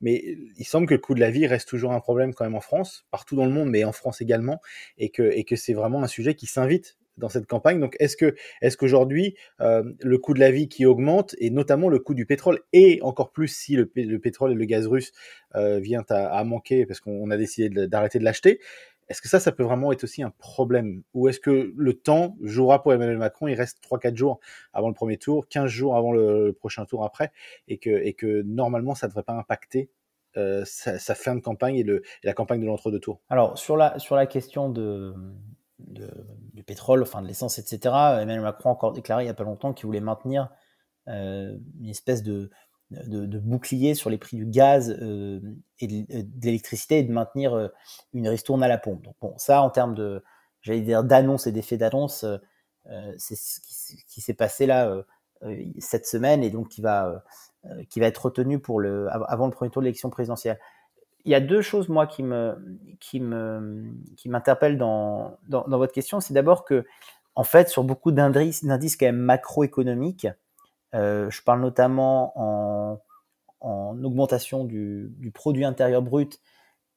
Mais 0.00 0.36
il 0.58 0.64
semble 0.64 0.86
que 0.86 0.94
le 0.94 1.00
coût 1.00 1.14
de 1.14 1.20
la 1.20 1.30
vie 1.30 1.46
reste 1.46 1.68
toujours 1.68 1.92
un 1.92 2.00
problème 2.00 2.34
quand 2.34 2.44
même 2.44 2.54
en 2.54 2.60
France, 2.60 3.06
partout 3.10 3.34
dans 3.34 3.46
le 3.46 3.50
monde, 3.50 3.70
mais 3.70 3.84
en 3.84 3.92
France 3.92 4.20
également, 4.20 4.60
et 4.98 5.08
que, 5.08 5.22
et 5.22 5.44
que 5.44 5.56
c'est 5.56 5.72
vraiment 5.72 6.02
un 6.02 6.06
sujet 6.06 6.34
qui 6.34 6.46
s'invite 6.46 6.96
dans 7.16 7.28
cette 7.28 7.46
campagne. 7.46 7.80
Donc, 7.80 7.96
est-ce 8.00 8.16
que, 8.16 8.34
est-ce 8.62 8.76
qu'aujourd'hui, 8.76 9.36
euh, 9.60 9.82
le 10.00 10.18
coût 10.18 10.34
de 10.34 10.40
la 10.40 10.50
vie 10.50 10.68
qui 10.68 10.86
augmente, 10.86 11.34
et 11.38 11.50
notamment 11.50 11.88
le 11.88 11.98
coût 11.98 12.14
du 12.14 12.26
pétrole, 12.26 12.60
et 12.72 13.00
encore 13.02 13.32
plus 13.32 13.48
si 13.48 13.76
le, 13.76 13.86
pétrole 13.86 14.52
et 14.52 14.54
le 14.54 14.64
gaz 14.64 14.86
russe 14.86 15.12
euh, 15.54 15.78
vient 15.78 16.04
à, 16.10 16.44
manquer 16.44 16.86
parce 16.86 17.00
qu'on 17.00 17.30
a 17.30 17.36
décidé 17.36 17.86
d'arrêter 17.86 18.18
de 18.18 18.24
l'acheter, 18.24 18.60
Est-ce 19.08 19.22
que 19.22 19.28
ça, 19.28 19.38
ça 19.38 19.52
peut 19.52 19.62
vraiment 19.62 19.92
être 19.92 20.04
aussi 20.04 20.22
un 20.22 20.30
problème? 20.30 21.02
Ou 21.14 21.28
est-ce 21.28 21.40
que 21.40 21.72
le 21.76 21.94
temps 21.94 22.36
jouera 22.42 22.82
pour 22.82 22.92
Emmanuel 22.92 23.18
Macron 23.18 23.46
Il 23.46 23.54
reste 23.54 23.78
3-4 23.82 24.16
jours 24.16 24.40
avant 24.72 24.88
le 24.88 24.94
premier 24.94 25.16
tour, 25.16 25.48
15 25.48 25.68
jours 25.70 25.96
avant 25.96 26.12
le, 26.12 26.52
prochain 26.52 26.84
tour 26.86 27.04
après, 27.04 27.30
et 27.68 27.78
que, 27.78 27.90
et 27.90 28.14
que 28.14 28.42
normalement, 28.42 28.94
ça 28.94 29.06
ne 29.06 29.10
devrait 29.10 29.22
pas 29.22 29.34
impacter 29.34 29.90
euh, 30.36 30.64
sa, 30.66 31.14
fin 31.14 31.34
de 31.34 31.40
campagne 31.40 31.76
et, 31.76 31.82
le, 31.82 32.02
la 32.22 32.34
campagne 32.34 32.60
de 32.60 32.66
l'entre-deux 32.66 32.98
tours 32.98 33.20
Alors, 33.30 33.56
sur 33.56 33.74
la, 33.74 33.98
sur 33.98 34.16
la 34.16 34.26
question 34.26 34.68
de, 34.68 35.14
du 35.78 36.62
pétrole, 36.62 37.02
enfin 37.02 37.22
de 37.22 37.26
l'essence, 37.26 37.58
etc., 37.58 37.94
Emmanuel 38.20 38.40
Macron 38.40 38.70
a 38.70 38.72
encore 38.72 38.92
déclaré 38.92 39.24
il 39.24 39.26
n'y 39.26 39.30
a 39.30 39.34
pas 39.34 39.44
longtemps 39.44 39.72
qu'il 39.72 39.86
voulait 39.86 40.00
maintenir 40.00 40.50
euh, 41.08 41.56
une 41.80 41.88
espèce 41.88 42.22
de, 42.22 42.50
de, 42.90 43.38
bouclier 43.38 43.94
sur 43.94 44.10
les 44.10 44.18
prix 44.18 44.36
du 44.36 44.46
gaz 44.46 44.90
euh, 44.90 45.40
et 45.78 45.86
de, 45.86 46.24
l'électricité 46.42 46.98
et 46.98 47.02
de 47.04 47.12
maintenir 47.12 47.54
euh, 47.54 47.68
une 48.12 48.28
ristourne 48.28 48.62
à 48.62 48.68
la 48.68 48.78
pompe. 48.78 49.02
Donc 49.02 49.14
bon, 49.20 49.34
ça 49.36 49.62
en 49.62 49.70
termes 49.70 49.94
de, 49.94 50.24
j'allais 50.62 50.80
dire 50.80 51.04
d'annonce 51.04 51.46
et 51.46 51.52
d'effet 51.52 51.76
d'annonce, 51.76 52.24
c'est 53.18 53.36
ce 53.36 53.60
qui, 54.08 54.20
s'est 54.20 54.34
passé 54.34 54.66
là 54.66 55.04
cette 55.80 56.06
semaine 56.06 56.42
et 56.44 56.50
donc 56.50 56.68
qui 56.68 56.80
va 56.80 57.24
qui 57.88 57.98
va 57.98 58.06
être 58.06 58.26
retenu 58.26 58.60
pour 58.60 58.78
le 58.78 59.08
avant 59.10 59.46
le 59.46 59.52
premier 59.52 59.70
tour 59.70 59.82
de 59.82 59.86
l'élection 59.86 60.10
présidentielle. 60.10 60.58
Il 61.26 61.32
y 61.32 61.34
a 61.34 61.40
deux 61.40 61.60
choses 61.60 61.88
moi 61.88 62.06
qui 62.06 62.22
me 62.22 62.56
qui 63.00 63.20
me 63.20 63.84
qui 64.16 64.28
m'interpellent 64.28 64.78
dans, 64.78 65.38
dans, 65.48 65.66
votre 65.66 65.92
question, 65.92 66.20
c'est 66.20 66.32
d'abord 66.34 66.64
que 66.64 66.86
en 67.34 67.44
fait 67.44 67.68
sur 67.68 67.84
beaucoup 67.84 68.12
d'indices 68.12 68.64
d'indices 68.64 68.96
quand 68.96 69.06
même 69.06 69.16
macroéconomiques 69.16 70.28
euh, 70.94 71.30
je 71.30 71.42
parle 71.42 71.60
notamment 71.60 72.32
en, 72.36 73.00
augmentation 74.04 74.64
du, 74.64 75.32
produit 75.34 75.64
intérieur 75.64 76.00
brut 76.00 76.40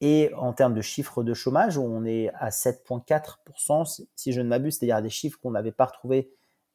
et 0.00 0.30
en 0.36 0.52
termes 0.52 0.74
de 0.74 0.80
chiffres 0.80 1.22
de 1.22 1.34
chômage, 1.34 1.76
où 1.76 1.82
on 1.82 2.04
est 2.04 2.30
à 2.34 2.50
7,4%, 2.50 4.06
si 4.14 4.32
je 4.32 4.40
ne 4.40 4.48
m'abuse, 4.48 4.78
c'est-à-dire 4.78 5.02
des 5.02 5.10
chiffres 5.10 5.38
qu'on 5.42 5.50
n'avait 5.50 5.72
pas 5.72 5.86
retrouvés 5.86 6.30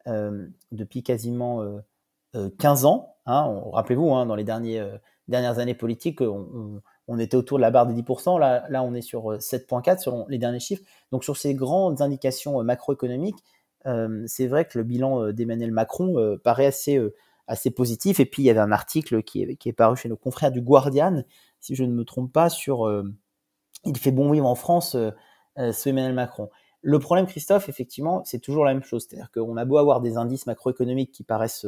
euh, 0.07 0.47
depuis 0.71 1.01
quasiment 1.01 1.63
15 2.33 2.85
euh, 2.85 2.87
ans. 2.87 3.15
Hein. 3.25 3.61
Rappelez-vous, 3.71 4.13
hein, 4.13 4.25
dans 4.25 4.35
les 4.35 4.43
dernières 4.43 5.59
années 5.59 5.75
politiques, 5.75 6.21
on, 6.21 6.81
était 7.19 7.37
autour 7.37 7.57
de 7.57 7.61
la 7.61 7.71
barre 7.71 7.85
des 7.85 7.93
10%. 7.93 8.39
Là, 8.39 8.65
là 8.69 8.83
on 8.83 8.93
est 8.93 9.01
sur 9.01 9.33
7,4 9.33 9.99
selon 9.99 10.25
les 10.27 10.37
derniers 10.37 10.59
chiffres. 10.59 10.83
Donc, 11.11 11.23
sur 11.23 11.37
ces 11.37 11.53
grandes 11.53 12.01
indications 12.01 12.63
macroéconomiques, 12.63 13.43
euh, 13.87 14.23
c'est 14.27 14.47
vrai 14.47 14.65
que 14.65 14.77
le 14.77 14.83
bilan 14.83 15.21
euh, 15.21 15.33
d'Emmanuel 15.33 15.71
Macron 15.71 16.17
euh, 16.17 16.37
paraît 16.37 16.65
assez, 16.65 16.99
assez 17.47 17.71
positif. 17.71 18.19
Et 18.19 18.25
puis, 18.25 18.43
il 18.43 18.45
y 18.45 18.49
avait 18.49 18.59
un 18.59 18.71
article 18.71 19.23
qui 19.23 19.43
est, 19.43 19.55
qui 19.55 19.69
est 19.69 19.73
paru 19.73 19.95
chez 19.95 20.09
nos 20.09 20.17
confrères 20.17 20.51
du 20.51 20.61
Guardian, 20.61 21.23
si 21.59 21.75
je 21.75 21.83
ne 21.83 21.91
me 21.91 22.03
trompe 22.03 22.31
pas, 22.31 22.49
sur 22.49 22.91
Il 23.85 23.97
fait 23.97 24.11
bon 24.11 24.31
vivre 24.31 24.47
en 24.47 24.55
France, 24.55 24.95
ce 25.57 25.89
Emmanuel 25.89 26.13
Macron. 26.13 26.49
Le 26.81 26.99
problème, 26.99 27.25
Christophe, 27.25 27.69
effectivement, 27.69 28.23
c'est 28.25 28.39
toujours 28.39 28.65
la 28.65 28.73
même 28.73 28.83
chose. 28.83 29.07
C'est-à-dire 29.07 29.31
qu'on 29.31 29.57
a 29.57 29.65
beau 29.65 29.77
avoir 29.77 30.01
des 30.01 30.17
indices 30.17 30.45
macroéconomiques 30.45 31.11
qui 31.11 31.23
paraissent 31.23 31.65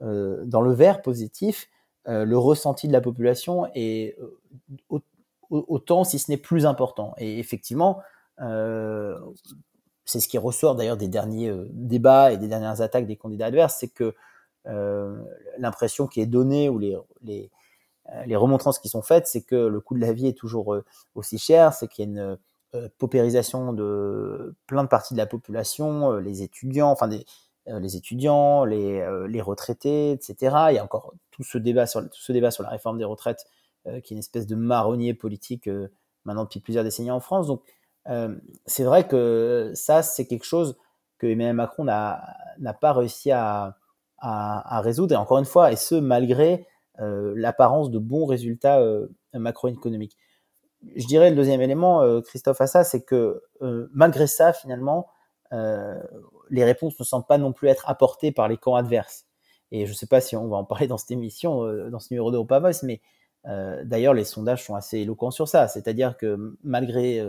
dans 0.00 0.60
le 0.60 0.72
vert 0.72 1.02
positif, 1.02 1.68
le 2.06 2.36
ressenti 2.36 2.88
de 2.88 2.92
la 2.92 3.00
population 3.00 3.66
est 3.74 4.16
autant, 5.50 6.04
si 6.04 6.18
ce 6.18 6.30
n'est 6.30 6.36
plus 6.36 6.66
important. 6.66 7.14
Et 7.18 7.38
effectivement, 7.38 8.02
c'est 10.04 10.20
ce 10.20 10.28
qui 10.28 10.38
ressort 10.38 10.74
d'ailleurs 10.74 10.96
des 10.96 11.08
derniers 11.08 11.48
euh, 11.48 11.68
débats 11.72 12.32
et 12.32 12.36
des 12.36 12.48
dernières 12.48 12.80
attaques 12.80 13.06
des 13.06 13.16
candidats 13.16 13.46
adverses, 13.46 13.76
c'est 13.78 13.88
que 13.88 14.14
euh, 14.66 15.22
l'impression 15.58 16.06
qui 16.06 16.20
est 16.20 16.26
donnée 16.26 16.68
ou 16.68 16.78
les, 16.78 16.96
les, 17.22 17.50
euh, 18.12 18.24
les, 18.26 18.36
remontrances 18.36 18.78
qui 18.78 18.88
sont 18.88 19.02
faites, 19.02 19.26
c'est 19.26 19.42
que 19.42 19.54
le 19.54 19.80
coût 19.80 19.94
de 19.94 20.00
la 20.00 20.12
vie 20.12 20.26
est 20.26 20.38
toujours 20.38 20.76
aussi 21.14 21.38
cher, 21.38 21.72
c'est 21.72 21.88
qu'il 21.88 22.04
y 22.04 22.18
a 22.18 22.22
une 22.22 22.38
paupérisation 22.98 23.72
de 23.72 24.56
plein 24.66 24.82
de 24.82 24.88
parties 24.88 25.14
de 25.14 25.18
la 25.18 25.26
population, 25.26 26.16
les 26.16 26.42
étudiants, 26.42 26.90
enfin 26.90 27.06
des, 27.06 27.24
les 27.66 27.96
étudiants, 27.96 28.64
les, 28.64 29.06
les, 29.28 29.40
retraités, 29.40 30.12
etc. 30.12 30.36
Il 30.70 30.74
y 30.74 30.78
a 30.78 30.84
encore 30.84 31.14
tout 31.30 31.42
ce 31.42 31.58
débat 31.58 31.86
sur, 31.86 32.02
tout 32.02 32.20
ce 32.20 32.32
débat 32.32 32.50
sur 32.50 32.62
la 32.62 32.68
réforme 32.68 32.98
des 32.98 33.04
retraites 33.04 33.46
qui 33.84 33.90
est 33.90 34.16
une 34.16 34.18
espèce 34.18 34.46
de 34.46 34.54
marronnier 34.54 35.14
politique 35.14 35.68
maintenant 36.24 36.44
depuis 36.44 36.60
plusieurs 36.60 36.84
décennies 36.84 37.10
en 37.10 37.20
France. 37.20 37.46
Donc 37.46 37.62
euh, 38.08 38.34
c'est 38.66 38.84
vrai 38.84 39.06
que 39.06 39.72
ça, 39.74 40.02
c'est 40.02 40.26
quelque 40.26 40.44
chose 40.44 40.76
que 41.18 41.26
Emmanuel 41.26 41.54
Macron 41.54 41.84
n'a 41.84 42.74
pas 42.80 42.92
réussi 42.92 43.30
à, 43.30 43.76
à, 44.18 44.80
résoudre, 44.80 45.14
et 45.14 45.16
encore 45.16 45.38
une 45.38 45.44
fois, 45.44 45.72
et 45.72 45.76
ce, 45.76 45.94
malgré 45.94 46.66
euh, 47.00 47.34
l'apparence 47.36 47.90
de 47.90 47.98
bons 47.98 48.26
résultats 48.26 48.80
euh, 48.80 49.08
macroéconomiques. 49.32 50.16
Je 50.96 51.06
dirais 51.06 51.30
le 51.30 51.36
deuxième 51.36 51.62
élément, 51.62 52.20
Christophe, 52.22 52.60
à 52.60 52.66
ça, 52.66 52.84
c'est 52.84 53.02
que 53.02 53.42
malgré 53.94 54.26
ça, 54.26 54.52
finalement, 54.52 55.08
les 56.50 56.64
réponses 56.64 56.98
ne 56.98 57.04
semblent 57.04 57.26
pas 57.26 57.38
non 57.38 57.52
plus 57.52 57.68
être 57.68 57.88
apportées 57.88 58.32
par 58.32 58.48
les 58.48 58.56
camps 58.56 58.74
adverses. 58.76 59.26
Et 59.70 59.86
je 59.86 59.90
ne 59.90 59.96
sais 59.96 60.06
pas 60.06 60.20
si 60.20 60.36
on 60.36 60.48
va 60.48 60.56
en 60.56 60.64
parler 60.64 60.86
dans 60.86 60.98
cette 60.98 61.10
émission, 61.10 61.64
dans 61.90 61.98
ce 61.98 62.12
numéro 62.12 62.30
de 62.30 62.38
Voice, 62.38 62.82
mais 62.82 63.00
d'ailleurs, 63.44 64.14
les 64.14 64.24
sondages 64.24 64.64
sont 64.64 64.74
assez 64.74 64.98
éloquents 64.98 65.30
sur 65.30 65.48
ça. 65.48 65.68
C'est-à-dire 65.68 66.16
que 66.16 66.56
malgré 66.62 67.20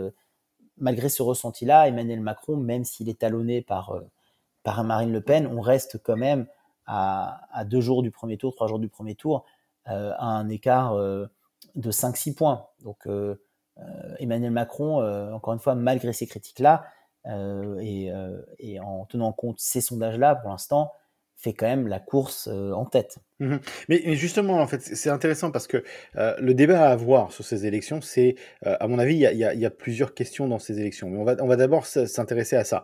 malgré 0.78 1.08
ce 1.08 1.22
ressenti-là, 1.22 1.88
Emmanuel 1.88 2.20
Macron, 2.20 2.56
même 2.56 2.84
s'il 2.84 3.08
est 3.08 3.20
talonné 3.20 3.62
par, 3.62 3.92
euh, 3.92 4.00
par 4.62 4.82
Marine 4.84 5.12
Le 5.12 5.20
Pen, 5.20 5.46
on 5.46 5.60
reste 5.60 5.98
quand 6.02 6.16
même 6.16 6.46
à, 6.86 7.64
deux 7.64 7.80
jours 7.80 8.02
du 8.02 8.12
premier 8.12 8.36
tour, 8.36 8.54
trois 8.54 8.68
jours 8.68 8.78
du 8.78 8.88
premier 8.88 9.16
tour, 9.16 9.44
euh, 9.88 10.12
à 10.18 10.26
un 10.26 10.48
écart 10.48 10.92
euh, 10.92 11.26
de 11.74 11.90
5-6 11.90 12.34
points. 12.34 12.66
Donc 12.82 13.08
Emmanuel 14.18 14.52
Macron, 14.52 15.02
encore 15.32 15.52
une 15.52 15.58
fois, 15.58 15.74
malgré 15.74 16.12
ces 16.12 16.26
critiques-là, 16.26 16.84
et, 17.80 18.12
et, 18.58 18.80
en 18.80 19.04
tenant 19.06 19.32
compte 19.32 19.58
ces 19.58 19.80
sondages-là, 19.80 20.36
pour 20.36 20.50
l'instant, 20.50 20.92
fait 21.36 21.52
quand 21.52 21.66
même 21.66 21.86
la 21.86 22.00
course 22.00 22.48
euh, 22.50 22.72
en 22.72 22.86
tête. 22.86 23.18
Mmh 23.40 23.56
mais, 23.90 24.16
justement, 24.16 24.54
en 24.54 24.66
fait, 24.66 24.80
c'est 24.80 25.10
intéressant 25.10 25.50
parce 25.50 25.66
que 25.66 25.84
euh, 26.16 26.34
le 26.40 26.54
débat 26.54 26.88
à 26.88 26.92
avoir 26.92 27.30
sur 27.30 27.44
ces 27.44 27.66
élections, 27.66 28.00
c'est, 28.00 28.36
euh, 28.66 28.76
à 28.80 28.88
mon 28.88 28.98
avis, 28.98 29.16
il 29.16 29.36
y 29.38 29.66
a, 29.66 29.70
plusieurs 29.70 30.14
questions 30.14 30.48
dans 30.48 30.58
ces 30.58 30.80
élections. 30.80 31.10
Mais 31.10 31.18
on 31.18 31.46
va, 31.46 31.56
d'abord 31.56 31.84
s'intéresser 31.84 32.56
à 32.56 32.64
ça. 32.64 32.82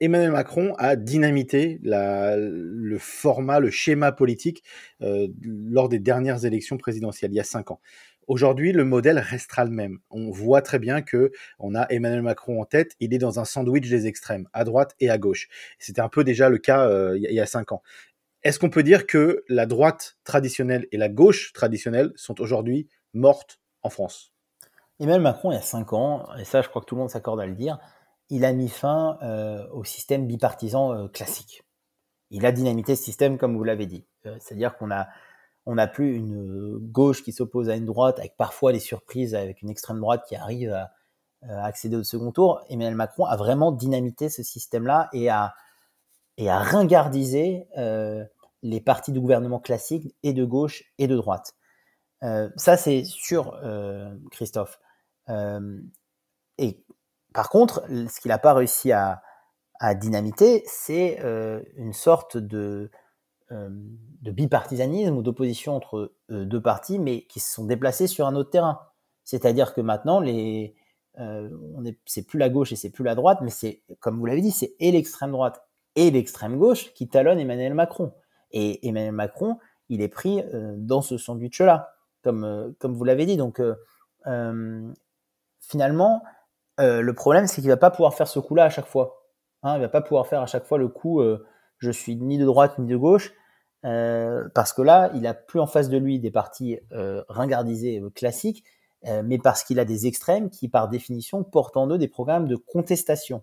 Emmanuel 0.00 0.32
Macron 0.32 0.74
a 0.78 0.96
dynamité 0.96 1.78
le 1.84 2.98
format, 2.98 3.60
le 3.60 3.70
schéma 3.70 4.10
politique 4.10 4.64
lors 5.00 5.88
des 5.88 6.00
dernières 6.00 6.44
élections 6.44 6.78
présidentielles, 6.78 7.30
il 7.32 7.36
y 7.36 7.40
a 7.40 7.44
cinq 7.44 7.70
ans. 7.70 7.80
Aujourd'hui, 8.28 8.72
le 8.72 8.84
modèle 8.84 9.18
restera 9.18 9.64
le 9.64 9.70
même. 9.70 9.98
On 10.10 10.30
voit 10.30 10.62
très 10.62 10.78
bien 10.78 11.02
que 11.02 11.32
on 11.58 11.74
a 11.74 11.86
Emmanuel 11.90 12.22
Macron 12.22 12.60
en 12.60 12.64
tête. 12.64 12.92
Il 13.00 13.12
est 13.12 13.18
dans 13.18 13.40
un 13.40 13.44
sandwich 13.44 13.88
des 13.88 14.06
extrêmes, 14.06 14.48
à 14.52 14.64
droite 14.64 14.94
et 15.00 15.10
à 15.10 15.18
gauche. 15.18 15.48
C'était 15.78 16.00
un 16.00 16.08
peu 16.08 16.24
déjà 16.24 16.48
le 16.48 16.58
cas 16.58 16.86
euh, 16.86 17.16
il 17.16 17.32
y 17.32 17.40
a 17.40 17.46
cinq 17.46 17.72
ans. 17.72 17.82
Est-ce 18.42 18.58
qu'on 18.58 18.70
peut 18.70 18.82
dire 18.82 19.06
que 19.06 19.44
la 19.48 19.66
droite 19.66 20.16
traditionnelle 20.24 20.86
et 20.90 20.96
la 20.96 21.08
gauche 21.08 21.52
traditionnelle 21.52 22.12
sont 22.16 22.40
aujourd'hui 22.40 22.88
mortes 23.14 23.60
en 23.82 23.90
France? 23.90 24.32
Emmanuel 24.98 25.22
Macron, 25.22 25.52
il 25.52 25.54
y 25.54 25.58
a 25.58 25.62
cinq 25.62 25.92
ans, 25.92 26.26
et 26.38 26.44
ça, 26.44 26.62
je 26.62 26.68
crois 26.68 26.82
que 26.82 26.86
tout 26.86 26.94
le 26.94 27.00
monde 27.00 27.10
s'accorde 27.10 27.40
à 27.40 27.46
le 27.46 27.54
dire, 27.54 27.78
il 28.30 28.44
a 28.44 28.52
mis 28.52 28.68
fin 28.68 29.18
euh, 29.22 29.66
au 29.72 29.84
système 29.84 30.26
bipartisan 30.26 30.94
euh, 30.94 31.08
classique. 31.08 31.64
Il 32.30 32.46
a 32.46 32.52
dynamité 32.52 32.96
ce 32.96 33.02
système, 33.04 33.36
comme 33.36 33.56
vous 33.56 33.64
l'avez 33.64 33.86
dit. 33.86 34.06
C'est-à-dire 34.38 34.76
qu'on 34.76 34.90
a 34.90 35.08
on 35.66 35.74
n'a 35.76 35.86
plus 35.86 36.14
une 36.14 36.78
gauche 36.78 37.22
qui 37.22 37.32
s'oppose 37.32 37.68
à 37.70 37.76
une 37.76 37.86
droite, 37.86 38.18
avec 38.18 38.36
parfois 38.36 38.72
des 38.72 38.80
surprises, 38.80 39.34
avec 39.34 39.62
une 39.62 39.70
extrême 39.70 40.00
droite 40.00 40.24
qui 40.28 40.36
arrive 40.36 40.72
à, 40.72 40.90
accéder 41.64 41.96
au 41.96 42.04
second 42.04 42.30
tour. 42.30 42.60
Emmanuel 42.68 42.94
Macron 42.94 43.24
a 43.24 43.36
vraiment 43.36 43.72
dynamité 43.72 44.28
ce 44.28 44.44
système-là 44.44 45.08
et 45.12 45.28
a, 45.28 45.54
et 46.36 46.48
a 46.48 46.58
ringardisé 46.58 47.66
euh, 47.76 48.24
les 48.62 48.80
partis 48.80 49.10
du 49.10 49.20
gouvernement 49.20 49.58
classique 49.58 50.14
et 50.22 50.34
de 50.34 50.44
gauche 50.44 50.84
et 50.98 51.08
de 51.08 51.16
droite. 51.16 51.54
Euh, 52.22 52.48
ça, 52.56 52.76
c'est 52.76 53.02
sûr, 53.02 53.58
euh, 53.64 54.14
Christophe. 54.30 54.78
et 56.58 56.84
par 57.34 57.48
contre, 57.48 57.84
ce 57.88 58.20
qu'il 58.20 58.28
n'a 58.28 58.38
pas 58.38 58.54
réussi 58.54 58.92
à, 58.92 59.22
dynamiter, 59.96 60.62
c'est 60.66 61.18
une 61.76 61.92
sorte 61.92 62.36
de 62.36 62.88
euh, 62.88 63.01
de 63.52 64.30
bipartisanisme 64.30 65.16
ou 65.16 65.22
d'opposition 65.22 65.74
entre 65.76 66.12
euh, 66.30 66.44
deux 66.44 66.60
partis, 66.60 66.98
mais 66.98 67.22
qui 67.22 67.40
se 67.40 67.52
sont 67.52 67.64
déplacés 67.64 68.06
sur 68.06 68.26
un 68.26 68.34
autre 68.34 68.50
terrain. 68.50 68.80
C'est-à-dire 69.24 69.74
que 69.74 69.80
maintenant, 69.80 70.22
euh, 70.22 71.50
c'est 72.06 72.26
plus 72.26 72.38
la 72.38 72.48
gauche 72.48 72.72
et 72.72 72.76
c'est 72.76 72.90
plus 72.90 73.04
la 73.04 73.14
droite, 73.14 73.38
mais 73.42 73.50
c'est, 73.50 73.82
comme 74.00 74.18
vous 74.18 74.26
l'avez 74.26 74.40
dit, 74.40 74.50
c'est 74.50 74.74
et 74.80 74.92
l'extrême 74.92 75.32
droite 75.32 75.66
et 75.96 76.10
l'extrême 76.10 76.58
gauche 76.58 76.92
qui 76.94 77.08
talonnent 77.08 77.38
Emmanuel 77.38 77.74
Macron. 77.74 78.12
Et 78.50 78.86
Emmanuel 78.86 79.12
Macron, 79.12 79.58
il 79.88 80.02
est 80.02 80.08
pris 80.08 80.42
dans 80.76 81.02
ce 81.02 81.16
sandwich-là, 81.18 81.94
comme, 82.22 82.74
comme 82.78 82.94
vous 82.94 83.04
l'avez 83.04 83.26
dit. 83.26 83.36
Donc, 83.36 83.62
finalement, 85.60 86.22
le 86.78 87.12
problème, 87.12 87.46
c'est 87.46 87.60
qu'il 87.60 87.70
va 87.70 87.76
pas 87.76 87.90
pouvoir 87.90 88.14
faire 88.14 88.28
ce 88.28 88.38
coup-là 88.38 88.64
à 88.64 88.70
chaque 88.70 88.86
fois. 88.86 89.26
Hein, 89.62 89.76
il 89.76 89.80
va 89.80 89.88
pas 89.88 90.00
pouvoir 90.00 90.26
faire 90.26 90.40
à 90.40 90.46
chaque 90.46 90.64
fois 90.64 90.78
le 90.78 90.88
coup 90.88 91.22
je 91.82 91.90
suis 91.90 92.16
ni 92.16 92.38
de 92.38 92.44
droite 92.44 92.78
ni 92.78 92.86
de 92.86 92.96
gauche. 92.96 93.32
Euh, 93.84 94.48
parce 94.54 94.72
que 94.72 94.82
là, 94.82 95.10
il 95.14 95.26
a 95.26 95.34
plus 95.34 95.60
en 95.60 95.66
face 95.66 95.88
de 95.88 95.96
lui 95.96 96.20
des 96.20 96.30
partis 96.30 96.78
euh, 96.92 97.22
ringardisés 97.28 98.00
euh, 98.00 98.10
classiques, 98.10 98.64
mais 99.24 99.38
parce 99.38 99.64
qu'il 99.64 99.80
a 99.80 99.84
des 99.84 100.06
extrêmes 100.06 100.48
qui, 100.48 100.68
par 100.68 100.88
définition, 100.88 101.42
portent 101.42 101.76
en 101.76 101.88
eux 101.88 101.98
des 101.98 102.06
programmes 102.06 102.46
de 102.46 102.54
contestation. 102.54 103.42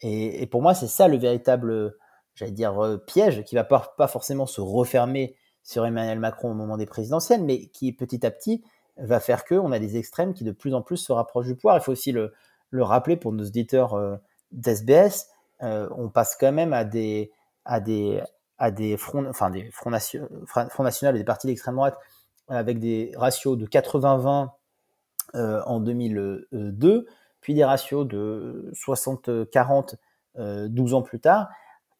Et, 0.00 0.46
pour 0.46 0.62
moi, 0.62 0.72
c'est 0.72 0.86
ça 0.86 1.08
le 1.08 1.18
véritable, 1.18 1.94
j'allais 2.34 2.52
dire, 2.52 2.98
piège, 3.06 3.44
qui 3.44 3.54
va 3.54 3.64
pas, 3.64 4.08
forcément 4.08 4.46
se 4.46 4.62
refermer 4.62 5.36
sur 5.62 5.84
Emmanuel 5.84 6.20
Macron 6.20 6.52
au 6.52 6.54
moment 6.54 6.78
des 6.78 6.86
présidentielles, 6.86 7.44
mais 7.44 7.66
qui 7.66 7.92
petit 7.92 8.24
à 8.24 8.30
petit 8.30 8.64
va 8.96 9.20
faire 9.20 9.44
que 9.44 9.56
on 9.56 9.72
a 9.72 9.78
des 9.78 9.98
extrêmes 9.98 10.32
qui 10.32 10.42
de 10.42 10.52
plus 10.52 10.72
en 10.72 10.80
plus 10.80 10.96
se 10.96 11.12
rapprochent 11.12 11.48
du 11.48 11.54
pouvoir. 11.54 11.76
Il 11.76 11.82
faut 11.82 11.92
aussi 11.92 12.10
le, 12.10 12.32
le 12.70 12.82
rappeler 12.82 13.16
pour 13.16 13.32
nos 13.32 13.44
auditeurs 13.44 13.94
euh, 13.94 14.16
d'SBS, 14.52 15.28
euh, 15.62 15.88
on 15.96 16.08
passe 16.08 16.36
quand 16.38 16.52
même 16.52 16.72
à 16.72 16.84
des, 16.84 17.32
à 17.64 17.80
des, 17.80 18.22
à 18.58 18.70
des 18.70 18.96
fronts, 18.96 19.26
enfin 19.26 19.50
des 19.50 19.70
fronts, 19.70 19.90
nationaux 19.90 21.14
et 21.14 21.18
des 21.18 21.24
partis 21.24 21.46
d'extrême 21.46 21.74
droite 21.76 21.96
avec 22.48 22.78
des 22.78 23.12
ratios 23.16 23.58
de 23.58 23.66
80-20 23.66 24.50
euh, 25.34 25.62
en 25.66 25.80
2002, 25.80 27.06
puis 27.40 27.54
des 27.54 27.64
ratios 27.64 28.06
de 28.06 28.70
60-40 28.74 29.96
12 30.38 30.92
ans 30.92 31.00
plus 31.00 31.18
tard. 31.18 31.48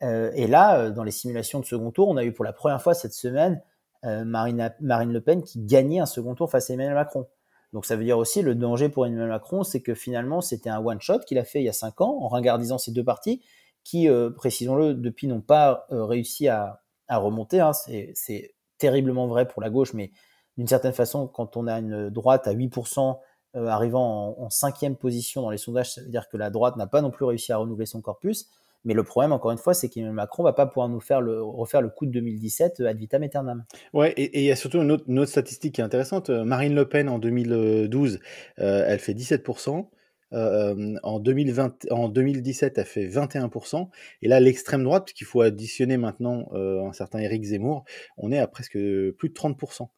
et 0.02 0.46
là, 0.46 0.90
dans 0.90 1.04
les 1.04 1.10
simulations 1.10 1.58
de 1.58 1.64
second 1.64 1.90
tour, 1.90 2.08
on 2.08 2.18
a 2.18 2.24
eu 2.24 2.32
pour 2.32 2.44
la 2.44 2.52
première 2.52 2.82
fois 2.82 2.92
cette 2.92 3.14
semaine 3.14 3.62
Marine, 4.04 4.70
Marine 4.80 5.10
Le 5.10 5.22
Pen 5.22 5.42
qui 5.42 5.58
gagnait 5.64 6.00
un 6.00 6.06
second 6.06 6.34
tour 6.34 6.50
face 6.50 6.68
à 6.68 6.74
Emmanuel 6.74 6.94
Macron. 6.94 7.26
Donc 7.72 7.84
ça 7.84 7.96
veut 7.96 8.04
dire 8.04 8.18
aussi 8.18 8.42
le 8.42 8.54
danger 8.54 8.88
pour 8.88 9.06
Emmanuel 9.06 9.28
Macron, 9.28 9.62
c'est 9.62 9.82
que 9.82 9.94
finalement 9.94 10.40
c'était 10.40 10.70
un 10.70 10.78
one-shot 10.78 11.20
qu'il 11.20 11.38
a 11.38 11.44
fait 11.44 11.60
il 11.60 11.64
y 11.64 11.68
a 11.68 11.72
cinq 11.74 12.00
ans 12.00 12.18
en 12.22 12.28
regardisant 12.28 12.78
ces 12.78 12.92
deux 12.92 13.04
partis 13.04 13.42
qui, 13.86 14.08
euh, 14.08 14.30
précisons-le, 14.30 14.94
depuis 14.94 15.28
n'ont 15.28 15.40
pas 15.40 15.86
euh, 15.92 16.04
réussi 16.04 16.48
à, 16.48 16.82
remonter. 17.08 17.60
Hein. 17.60 17.70
C'est 17.72 18.56
terriblement 18.78 19.28
vrai 19.28 19.46
pour 19.46 19.62
la 19.62 19.70
gauche, 19.70 19.94
mais 19.94 20.10
d'une 20.56 20.66
certaine 20.66 20.92
façon, 20.92 21.28
quand 21.28 21.56
on 21.56 21.68
a 21.68 21.78
une 21.78 22.10
droite 22.10 22.48
à 22.48 22.52
8% 22.52 23.20
euh, 23.54 23.66
arrivant 23.66 24.34
en, 24.40 24.50
cinquième 24.50 24.96
position 24.96 25.40
dans 25.40 25.50
les 25.50 25.56
sondages, 25.56 25.92
ça 25.92 26.00
veut 26.00 26.08
dire 26.08 26.28
que 26.28 26.36
la 26.36 26.50
droite 26.50 26.74
n'a 26.76 26.88
pas 26.88 27.00
non 27.00 27.12
plus 27.12 27.24
réussi 27.24 27.52
à 27.52 27.58
renouveler 27.58 27.86
son 27.86 28.00
corpus. 28.00 28.48
Mais 28.84 28.92
le 28.92 29.04
problème, 29.04 29.30
encore 29.30 29.52
une 29.52 29.58
fois, 29.58 29.72
c'est 29.72 29.88
qu'Emmanuel 29.88 30.16
Macron 30.16 30.42
va 30.42 30.52
pas 30.52 30.66
pouvoir 30.66 30.88
nous 30.88 31.00
faire 31.00 31.20
refaire 31.24 31.80
le 31.80 31.88
coup 31.88 32.06
de 32.06 32.10
2017 32.10 32.80
ad 32.80 32.96
vitam 32.96 33.22
aeternam. 33.22 33.64
Ouais, 33.94 34.12
et 34.16 34.40
il 34.40 34.44
y 34.46 34.50
a 34.50 34.56
surtout 34.56 34.78
une 34.80 34.90
autre, 34.90 35.26
statistique 35.26 35.76
qui 35.76 35.80
est 35.80 35.84
intéressante. 35.84 36.30
Marine 36.30 36.74
Le 36.74 36.88
Pen 36.88 37.08
en 37.08 37.20
2012, 37.20 38.18
euh, 38.58 38.84
elle 38.88 38.98
fait 38.98 39.14
17%. 39.14 39.86
Euh, 40.32 40.96
en, 41.02 41.20
2020, 41.20 41.86
en 41.90 42.08
2017, 42.08 42.78
elle 42.78 42.84
fait 42.84 43.06
21%. 43.06 43.88
Et 44.22 44.28
là, 44.28 44.40
l'extrême 44.40 44.84
droite, 44.84 45.04
puisqu'il 45.04 45.24
faut 45.24 45.40
additionner 45.40 45.96
maintenant 45.96 46.48
euh, 46.52 46.84
un 46.84 46.92
certain 46.92 47.18
Éric 47.20 47.44
Zemmour, 47.44 47.84
on 48.16 48.32
est 48.32 48.38
à 48.38 48.46
presque 48.46 48.72
plus 48.72 49.28
de 49.28 49.34
30% 49.34 49.88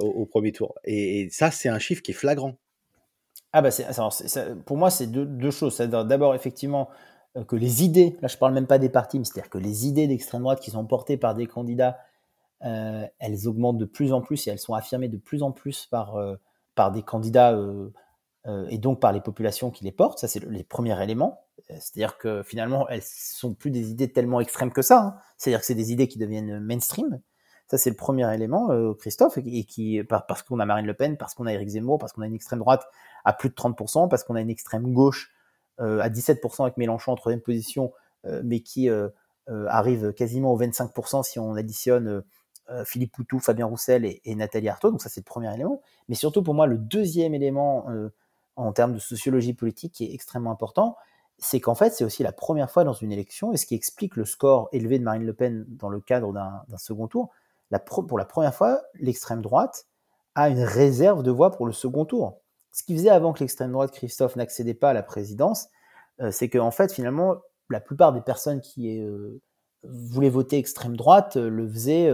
au, 0.00 0.26
premier 0.26 0.52
tour. 0.52 0.74
Et, 0.84 1.28
ça, 1.30 1.50
c'est 1.50 1.68
un 1.68 1.78
chiffre 1.78 2.02
qui 2.02 2.12
est 2.12 2.14
flagrant. 2.14 2.54
Ah 3.52 3.62
bah 3.62 3.70
pour 4.66 4.76
moi, 4.76 4.90
c'est 4.90 5.06
deux, 5.06 5.50
choses. 5.50 5.78
D'abord, 5.78 6.34
effectivement, 6.34 6.88
euh, 7.36 7.44
que 7.44 7.56
les 7.56 7.84
idées, 7.84 8.16
là 8.22 8.28
je 8.28 8.36
parle 8.36 8.54
même 8.54 8.66
pas 8.66 8.78
des 8.78 8.88
partis, 8.88 9.18
mais 9.18 9.24
c'est-à-dire 9.24 9.50
que 9.50 9.58
les 9.58 9.86
idées 9.86 10.06
d'extrême 10.06 10.42
droite 10.42 10.60
qui 10.60 10.70
sont 10.70 10.84
portées 10.86 11.16
par 11.16 11.34
des 11.34 11.46
candidats, 11.46 11.98
euh, 12.64 13.06
elles 13.18 13.46
augmentent 13.46 13.78
de 13.78 13.84
plus 13.84 14.12
en 14.12 14.20
plus 14.20 14.46
et 14.46 14.50
elles 14.50 14.58
sont 14.58 14.74
affirmées 14.74 15.08
de 15.08 15.18
plus 15.18 15.42
en 15.42 15.52
plus 15.52 15.86
par, 15.86 16.16
euh, 16.16 16.36
par 16.74 16.90
des 16.90 17.02
candidats 17.02 17.58
et 18.70 18.78
donc 18.78 19.00
par 19.00 19.12
les 19.12 19.20
populations 19.20 19.70
qui 19.70 19.84
les 19.84 19.92
portent. 19.92 20.18
Ça, 20.18 20.26
c'est 20.26 20.42
les 20.42 20.64
premiers 20.64 21.02
éléments. 21.02 21.44
C'est-à-dire 21.68 22.16
que 22.16 22.42
finalement, 22.42 22.88
elles 22.88 23.02
sont 23.02 23.52
plus 23.52 23.70
des 23.70 23.90
idées 23.90 24.10
tellement 24.10 24.40
extrêmes 24.40 24.72
que 24.72 24.80
ça. 24.80 25.00
Hein. 25.00 25.14
C'est-à-dire 25.36 25.60
que 25.60 25.66
c'est 25.66 25.74
des 25.74 25.92
idées 25.92 26.08
qui 26.08 26.18
deviennent 26.18 26.58
mainstream. 26.60 27.20
Ça, 27.66 27.76
c'est 27.76 27.90
le 27.90 27.96
premier 27.96 28.32
élément, 28.32 28.70
Christophe, 28.94 29.36
et 29.36 29.64
qui, 29.64 30.02
parce 30.02 30.42
qu'on 30.42 30.60
a 30.60 30.64
Marine 30.64 30.86
Le 30.86 30.94
Pen, 30.94 31.18
parce 31.18 31.34
qu'on 31.34 31.44
a 31.44 31.52
Éric 31.52 31.68
Zemmour, 31.68 31.98
parce 31.98 32.14
qu'on 32.14 32.22
a 32.22 32.26
une 32.26 32.34
extrême 32.34 32.60
droite 32.60 32.86
à 33.26 33.34
plus 33.34 33.50
de 33.50 33.54
30%, 33.54 34.08
parce 34.08 34.24
qu'on 34.24 34.36
a 34.36 34.40
une 34.40 34.48
extrême 34.48 34.94
gauche 34.94 35.30
euh, 35.80 36.00
à 36.00 36.08
17% 36.08 36.62
avec 36.62 36.76
Mélenchon 36.76 37.12
en 37.12 37.16
troisième 37.16 37.40
position, 37.40 37.92
euh, 38.26 38.42
mais 38.44 38.60
qui 38.60 38.90
euh, 38.90 39.08
arrive 39.46 40.12
quasiment 40.12 40.52
au 40.52 40.58
25% 40.58 41.22
si 41.22 41.38
on 41.38 41.54
additionne 41.54 42.22
Philippe 42.84 43.12
Poutou, 43.12 43.38
Fabien 43.38 43.64
Roussel 43.64 44.04
et, 44.04 44.34
Nathalie 44.34 44.68
Arthaud. 44.68 44.90
Donc 44.90 45.00
ça, 45.00 45.08
c'est 45.08 45.20
le 45.20 45.24
premier 45.24 45.52
élément. 45.54 45.80
Mais 46.10 46.14
surtout, 46.14 46.42
pour 46.42 46.52
moi, 46.52 46.66
le 46.66 46.76
deuxième 46.76 47.32
élément 47.32 47.86
en 48.58 48.72
termes 48.72 48.92
de 48.92 48.98
sociologie 48.98 49.54
politique 49.54 49.92
qui 49.92 50.04
est 50.04 50.14
extrêmement 50.14 50.50
important, 50.50 50.96
c'est 51.38 51.60
qu'en 51.60 51.76
fait, 51.76 51.90
c'est 51.90 52.04
aussi 52.04 52.22
la 52.24 52.32
première 52.32 52.70
fois 52.70 52.82
dans 52.84 52.92
une 52.92 53.12
élection, 53.12 53.52
et 53.52 53.56
ce 53.56 53.66
qui 53.66 53.76
explique 53.76 54.16
le 54.16 54.24
score 54.24 54.68
élevé 54.72 54.98
de 54.98 55.04
Marine 55.04 55.24
Le 55.24 55.32
Pen 55.32 55.64
dans 55.68 55.88
le 55.88 56.00
cadre 56.00 56.32
d'un 56.32 56.78
second 56.78 57.06
tour, 57.06 57.30
pour 57.86 58.18
la 58.18 58.24
première 58.24 58.54
fois, 58.54 58.82
l'extrême 58.94 59.40
droite 59.40 59.86
a 60.34 60.48
une 60.48 60.62
réserve 60.62 61.22
de 61.22 61.30
voix 61.30 61.52
pour 61.52 61.66
le 61.66 61.72
second 61.72 62.04
tour. 62.04 62.40
Ce 62.72 62.82
qui 62.82 62.96
faisait 62.96 63.10
avant 63.10 63.32
que 63.32 63.40
l'extrême 63.40 63.72
droite, 63.72 63.92
Christophe, 63.92 64.36
n'accédait 64.36 64.74
pas 64.74 64.90
à 64.90 64.92
la 64.92 65.02
présidence, 65.02 65.68
euh, 66.20 66.30
c'est 66.32 66.48
qu'en 66.48 66.70
fait, 66.70 66.92
finalement, 66.92 67.36
la 67.70 67.80
plupart 67.80 68.12
des 68.12 68.20
personnes 68.20 68.60
qui 68.60 69.00
euh, 69.00 69.40
voulaient 69.84 70.30
voter 70.30 70.58
extrême 70.58 70.96
droite 70.96 71.36
euh, 71.36 71.48
le 71.48 71.68
faisaient, 71.68 72.10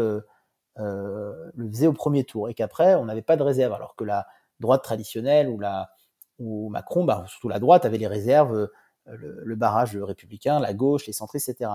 le 0.76 1.70
faisaient 1.70 1.87
au 1.87 1.92
premier 1.92 2.24
tour 2.24 2.48
et 2.50 2.54
qu'après, 2.54 2.94
on 2.96 3.07
n'avait 3.07 3.22
pas 3.22 3.37
de 3.37 3.42
réserve, 3.42 3.72
alors 3.72 3.96
que 3.96 4.04
la 4.04 4.26
droite 4.61 4.83
traditionnelle 4.85 5.48
ou, 5.48 5.59
la, 5.59 5.88
ou 6.38 6.68
Macron, 6.68 7.04
bah, 7.04 7.24
surtout 7.28 7.48
la 7.48 7.58
droite, 7.58 7.84
avait 7.84 7.98
les 7.98 8.06
réserves, 8.06 8.68
le, 9.06 9.54
barrage 9.54 9.96
républicain, 9.96 10.58
la 10.60 10.74
gauche, 10.74 11.06
les 11.06 11.12
centristes, 11.12 11.48
etc. 11.48 11.70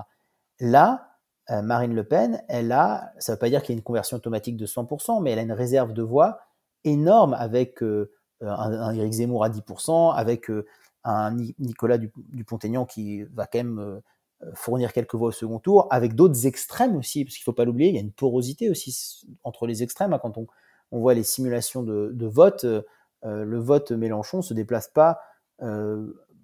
Là, 0.59 1.17
Marine 1.49 1.95
Le 1.95 2.03
Pen, 2.03 2.43
elle 2.47 2.71
a, 2.71 3.11
ça 3.17 3.31
ne 3.31 3.35
veut 3.35 3.39
pas 3.39 3.49
dire 3.49 3.61
qu'il 3.61 3.73
y 3.73 3.77
a 3.77 3.79
une 3.79 3.83
conversion 3.83 4.17
automatique 4.17 4.57
de 4.57 4.65
100%, 4.65 5.21
mais 5.21 5.31
elle 5.31 5.39
a 5.39 5.43
une 5.43 5.51
réserve 5.51 5.93
de 5.93 6.03
voix 6.03 6.39
énorme 6.83 7.33
avec 7.33 7.81
un, 7.81 8.71
un 8.81 8.93
Éric 8.93 9.13
Zemmour 9.13 9.43
à 9.43 9.49
10%, 9.49 10.13
avec 10.15 10.49
euh, 10.49 10.65
un 11.03 11.35
Nicolas 11.59 11.97
Dupont-Aignan 11.97 12.85
qui 12.85 13.23
va 13.23 13.47
quand 13.47 13.59
même 13.59 13.79
euh, 13.79 14.51
fournir 14.53 14.93
quelques 14.93 15.15
voix 15.15 15.29
au 15.29 15.31
second 15.31 15.59
tour, 15.59 15.87
avec 15.91 16.15
d'autres 16.15 16.45
extrêmes 16.45 16.95
aussi, 16.95 17.25
parce 17.25 17.35
qu'il 17.35 17.43
ne 17.43 17.45
faut 17.45 17.53
pas 17.53 17.65
l'oublier, 17.65 17.89
il 17.89 17.95
y 17.95 17.99
a 17.99 18.01
une 18.01 18.11
porosité 18.11 18.69
aussi 18.69 19.25
entre 19.43 19.67
les 19.67 19.83
extrêmes. 19.83 20.13
Hein, 20.13 20.19
quand 20.21 20.37
on, 20.37 20.47
voit 20.91 21.13
les 21.13 21.23
simulations 21.23 21.83
de, 21.83 22.11
de 22.13 22.25
vote, 22.25 22.63
euh, 22.63 22.81
le 23.23 23.59
vote 23.59 23.91
Mélenchon 23.91 24.41
se 24.41 24.53
déplace 24.53 24.87
pas 24.87 25.19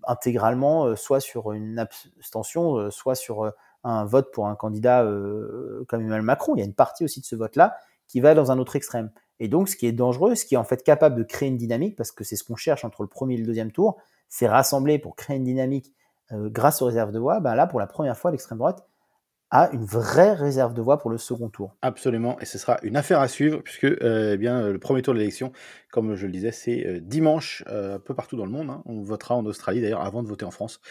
intégralement, 0.07 0.95
soit 0.95 1.19
sur 1.19 1.51
une 1.53 1.79
abstention, 1.79 2.91
soit 2.91 3.15
sur 3.15 3.51
un 3.83 4.05
vote 4.05 4.31
pour 4.33 4.47
un 4.47 4.55
candidat 4.55 5.03
comme 5.87 6.01
Emmanuel 6.01 6.21
Macron. 6.21 6.55
Il 6.55 6.59
y 6.59 6.61
a 6.61 6.65
une 6.65 6.73
partie 6.73 7.03
aussi 7.05 7.21
de 7.21 7.25
ce 7.25 7.35
vote-là 7.35 7.75
qui 8.07 8.19
va 8.19 8.33
dans 8.33 8.51
un 8.51 8.59
autre 8.59 8.75
extrême. 8.75 9.11
Et 9.39 9.47
donc, 9.47 9.67
ce 9.69 9.75
qui 9.75 9.85
est 9.85 9.91
dangereux, 9.91 10.35
ce 10.35 10.45
qui 10.45 10.55
est 10.55 10.57
en 10.57 10.63
fait 10.63 10.83
capable 10.83 11.15
de 11.15 11.23
créer 11.23 11.49
une 11.49 11.57
dynamique, 11.57 11.95
parce 11.95 12.11
que 12.11 12.23
c'est 12.23 12.35
ce 12.35 12.43
qu'on 12.43 12.55
cherche 12.55 12.85
entre 12.85 13.03
le 13.03 13.09
premier 13.09 13.35
et 13.35 13.37
le 13.37 13.45
deuxième 13.45 13.71
tour, 13.71 13.97
c'est 14.29 14.47
rassembler 14.47 14.99
pour 14.99 15.15
créer 15.15 15.37
une 15.37 15.43
dynamique 15.43 15.93
euh, 16.31 16.49
grâce 16.49 16.81
aux 16.81 16.85
réserves 16.85 17.11
de 17.11 17.19
voix. 17.19 17.39
Ben 17.39 17.55
là, 17.55 17.67
pour 17.67 17.79
la 17.79 17.87
première 17.87 18.17
fois, 18.17 18.31
l'extrême 18.31 18.57
droite 18.57 18.87
a 19.51 19.69
une 19.71 19.85
vraie 19.85 20.33
réserve 20.33 20.73
de 20.73 20.81
voix 20.81 20.97
pour 20.97 21.09
le 21.09 21.17
second 21.17 21.49
tour. 21.49 21.75
Absolument, 21.81 22.39
et 22.39 22.45
ce 22.45 22.57
sera 22.57 22.77
une 22.83 22.97
affaire 22.97 23.19
à 23.19 23.27
suivre, 23.27 23.61
puisque 23.63 23.85
euh, 23.85 24.33
eh 24.33 24.37
bien, 24.37 24.69
le 24.69 24.79
premier 24.79 25.01
tour 25.01 25.13
de 25.13 25.19
l'élection, 25.19 25.51
comme 25.91 26.15
je 26.15 26.25
le 26.25 26.31
disais, 26.31 26.51
c'est 26.51 26.85
euh, 26.85 26.99
dimanche, 26.99 27.63
un 27.67 27.99
peu 27.99 28.13
partout 28.13 28.35
dans 28.35 28.45
le 28.45 28.51
monde. 28.51 28.69
Hein. 28.69 28.83
On 28.85 29.01
votera 29.01 29.35
en 29.35 29.45
Australie 29.45 29.81
d'ailleurs 29.81 30.01
avant 30.01 30.23
de 30.23 30.27
voter 30.27 30.45
en 30.45 30.51
France. 30.51 30.81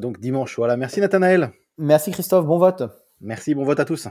donc 0.00 0.20
dimanche, 0.20 0.56
voilà. 0.56 0.76
Merci 0.76 1.00
Nathanaël. 1.00 1.52
Merci 1.78 2.10
Christophe, 2.12 2.46
bon 2.46 2.58
vote. 2.58 2.82
Merci, 3.20 3.54
bon 3.54 3.64
vote 3.64 3.80
à 3.80 3.84
tous. 3.84 4.08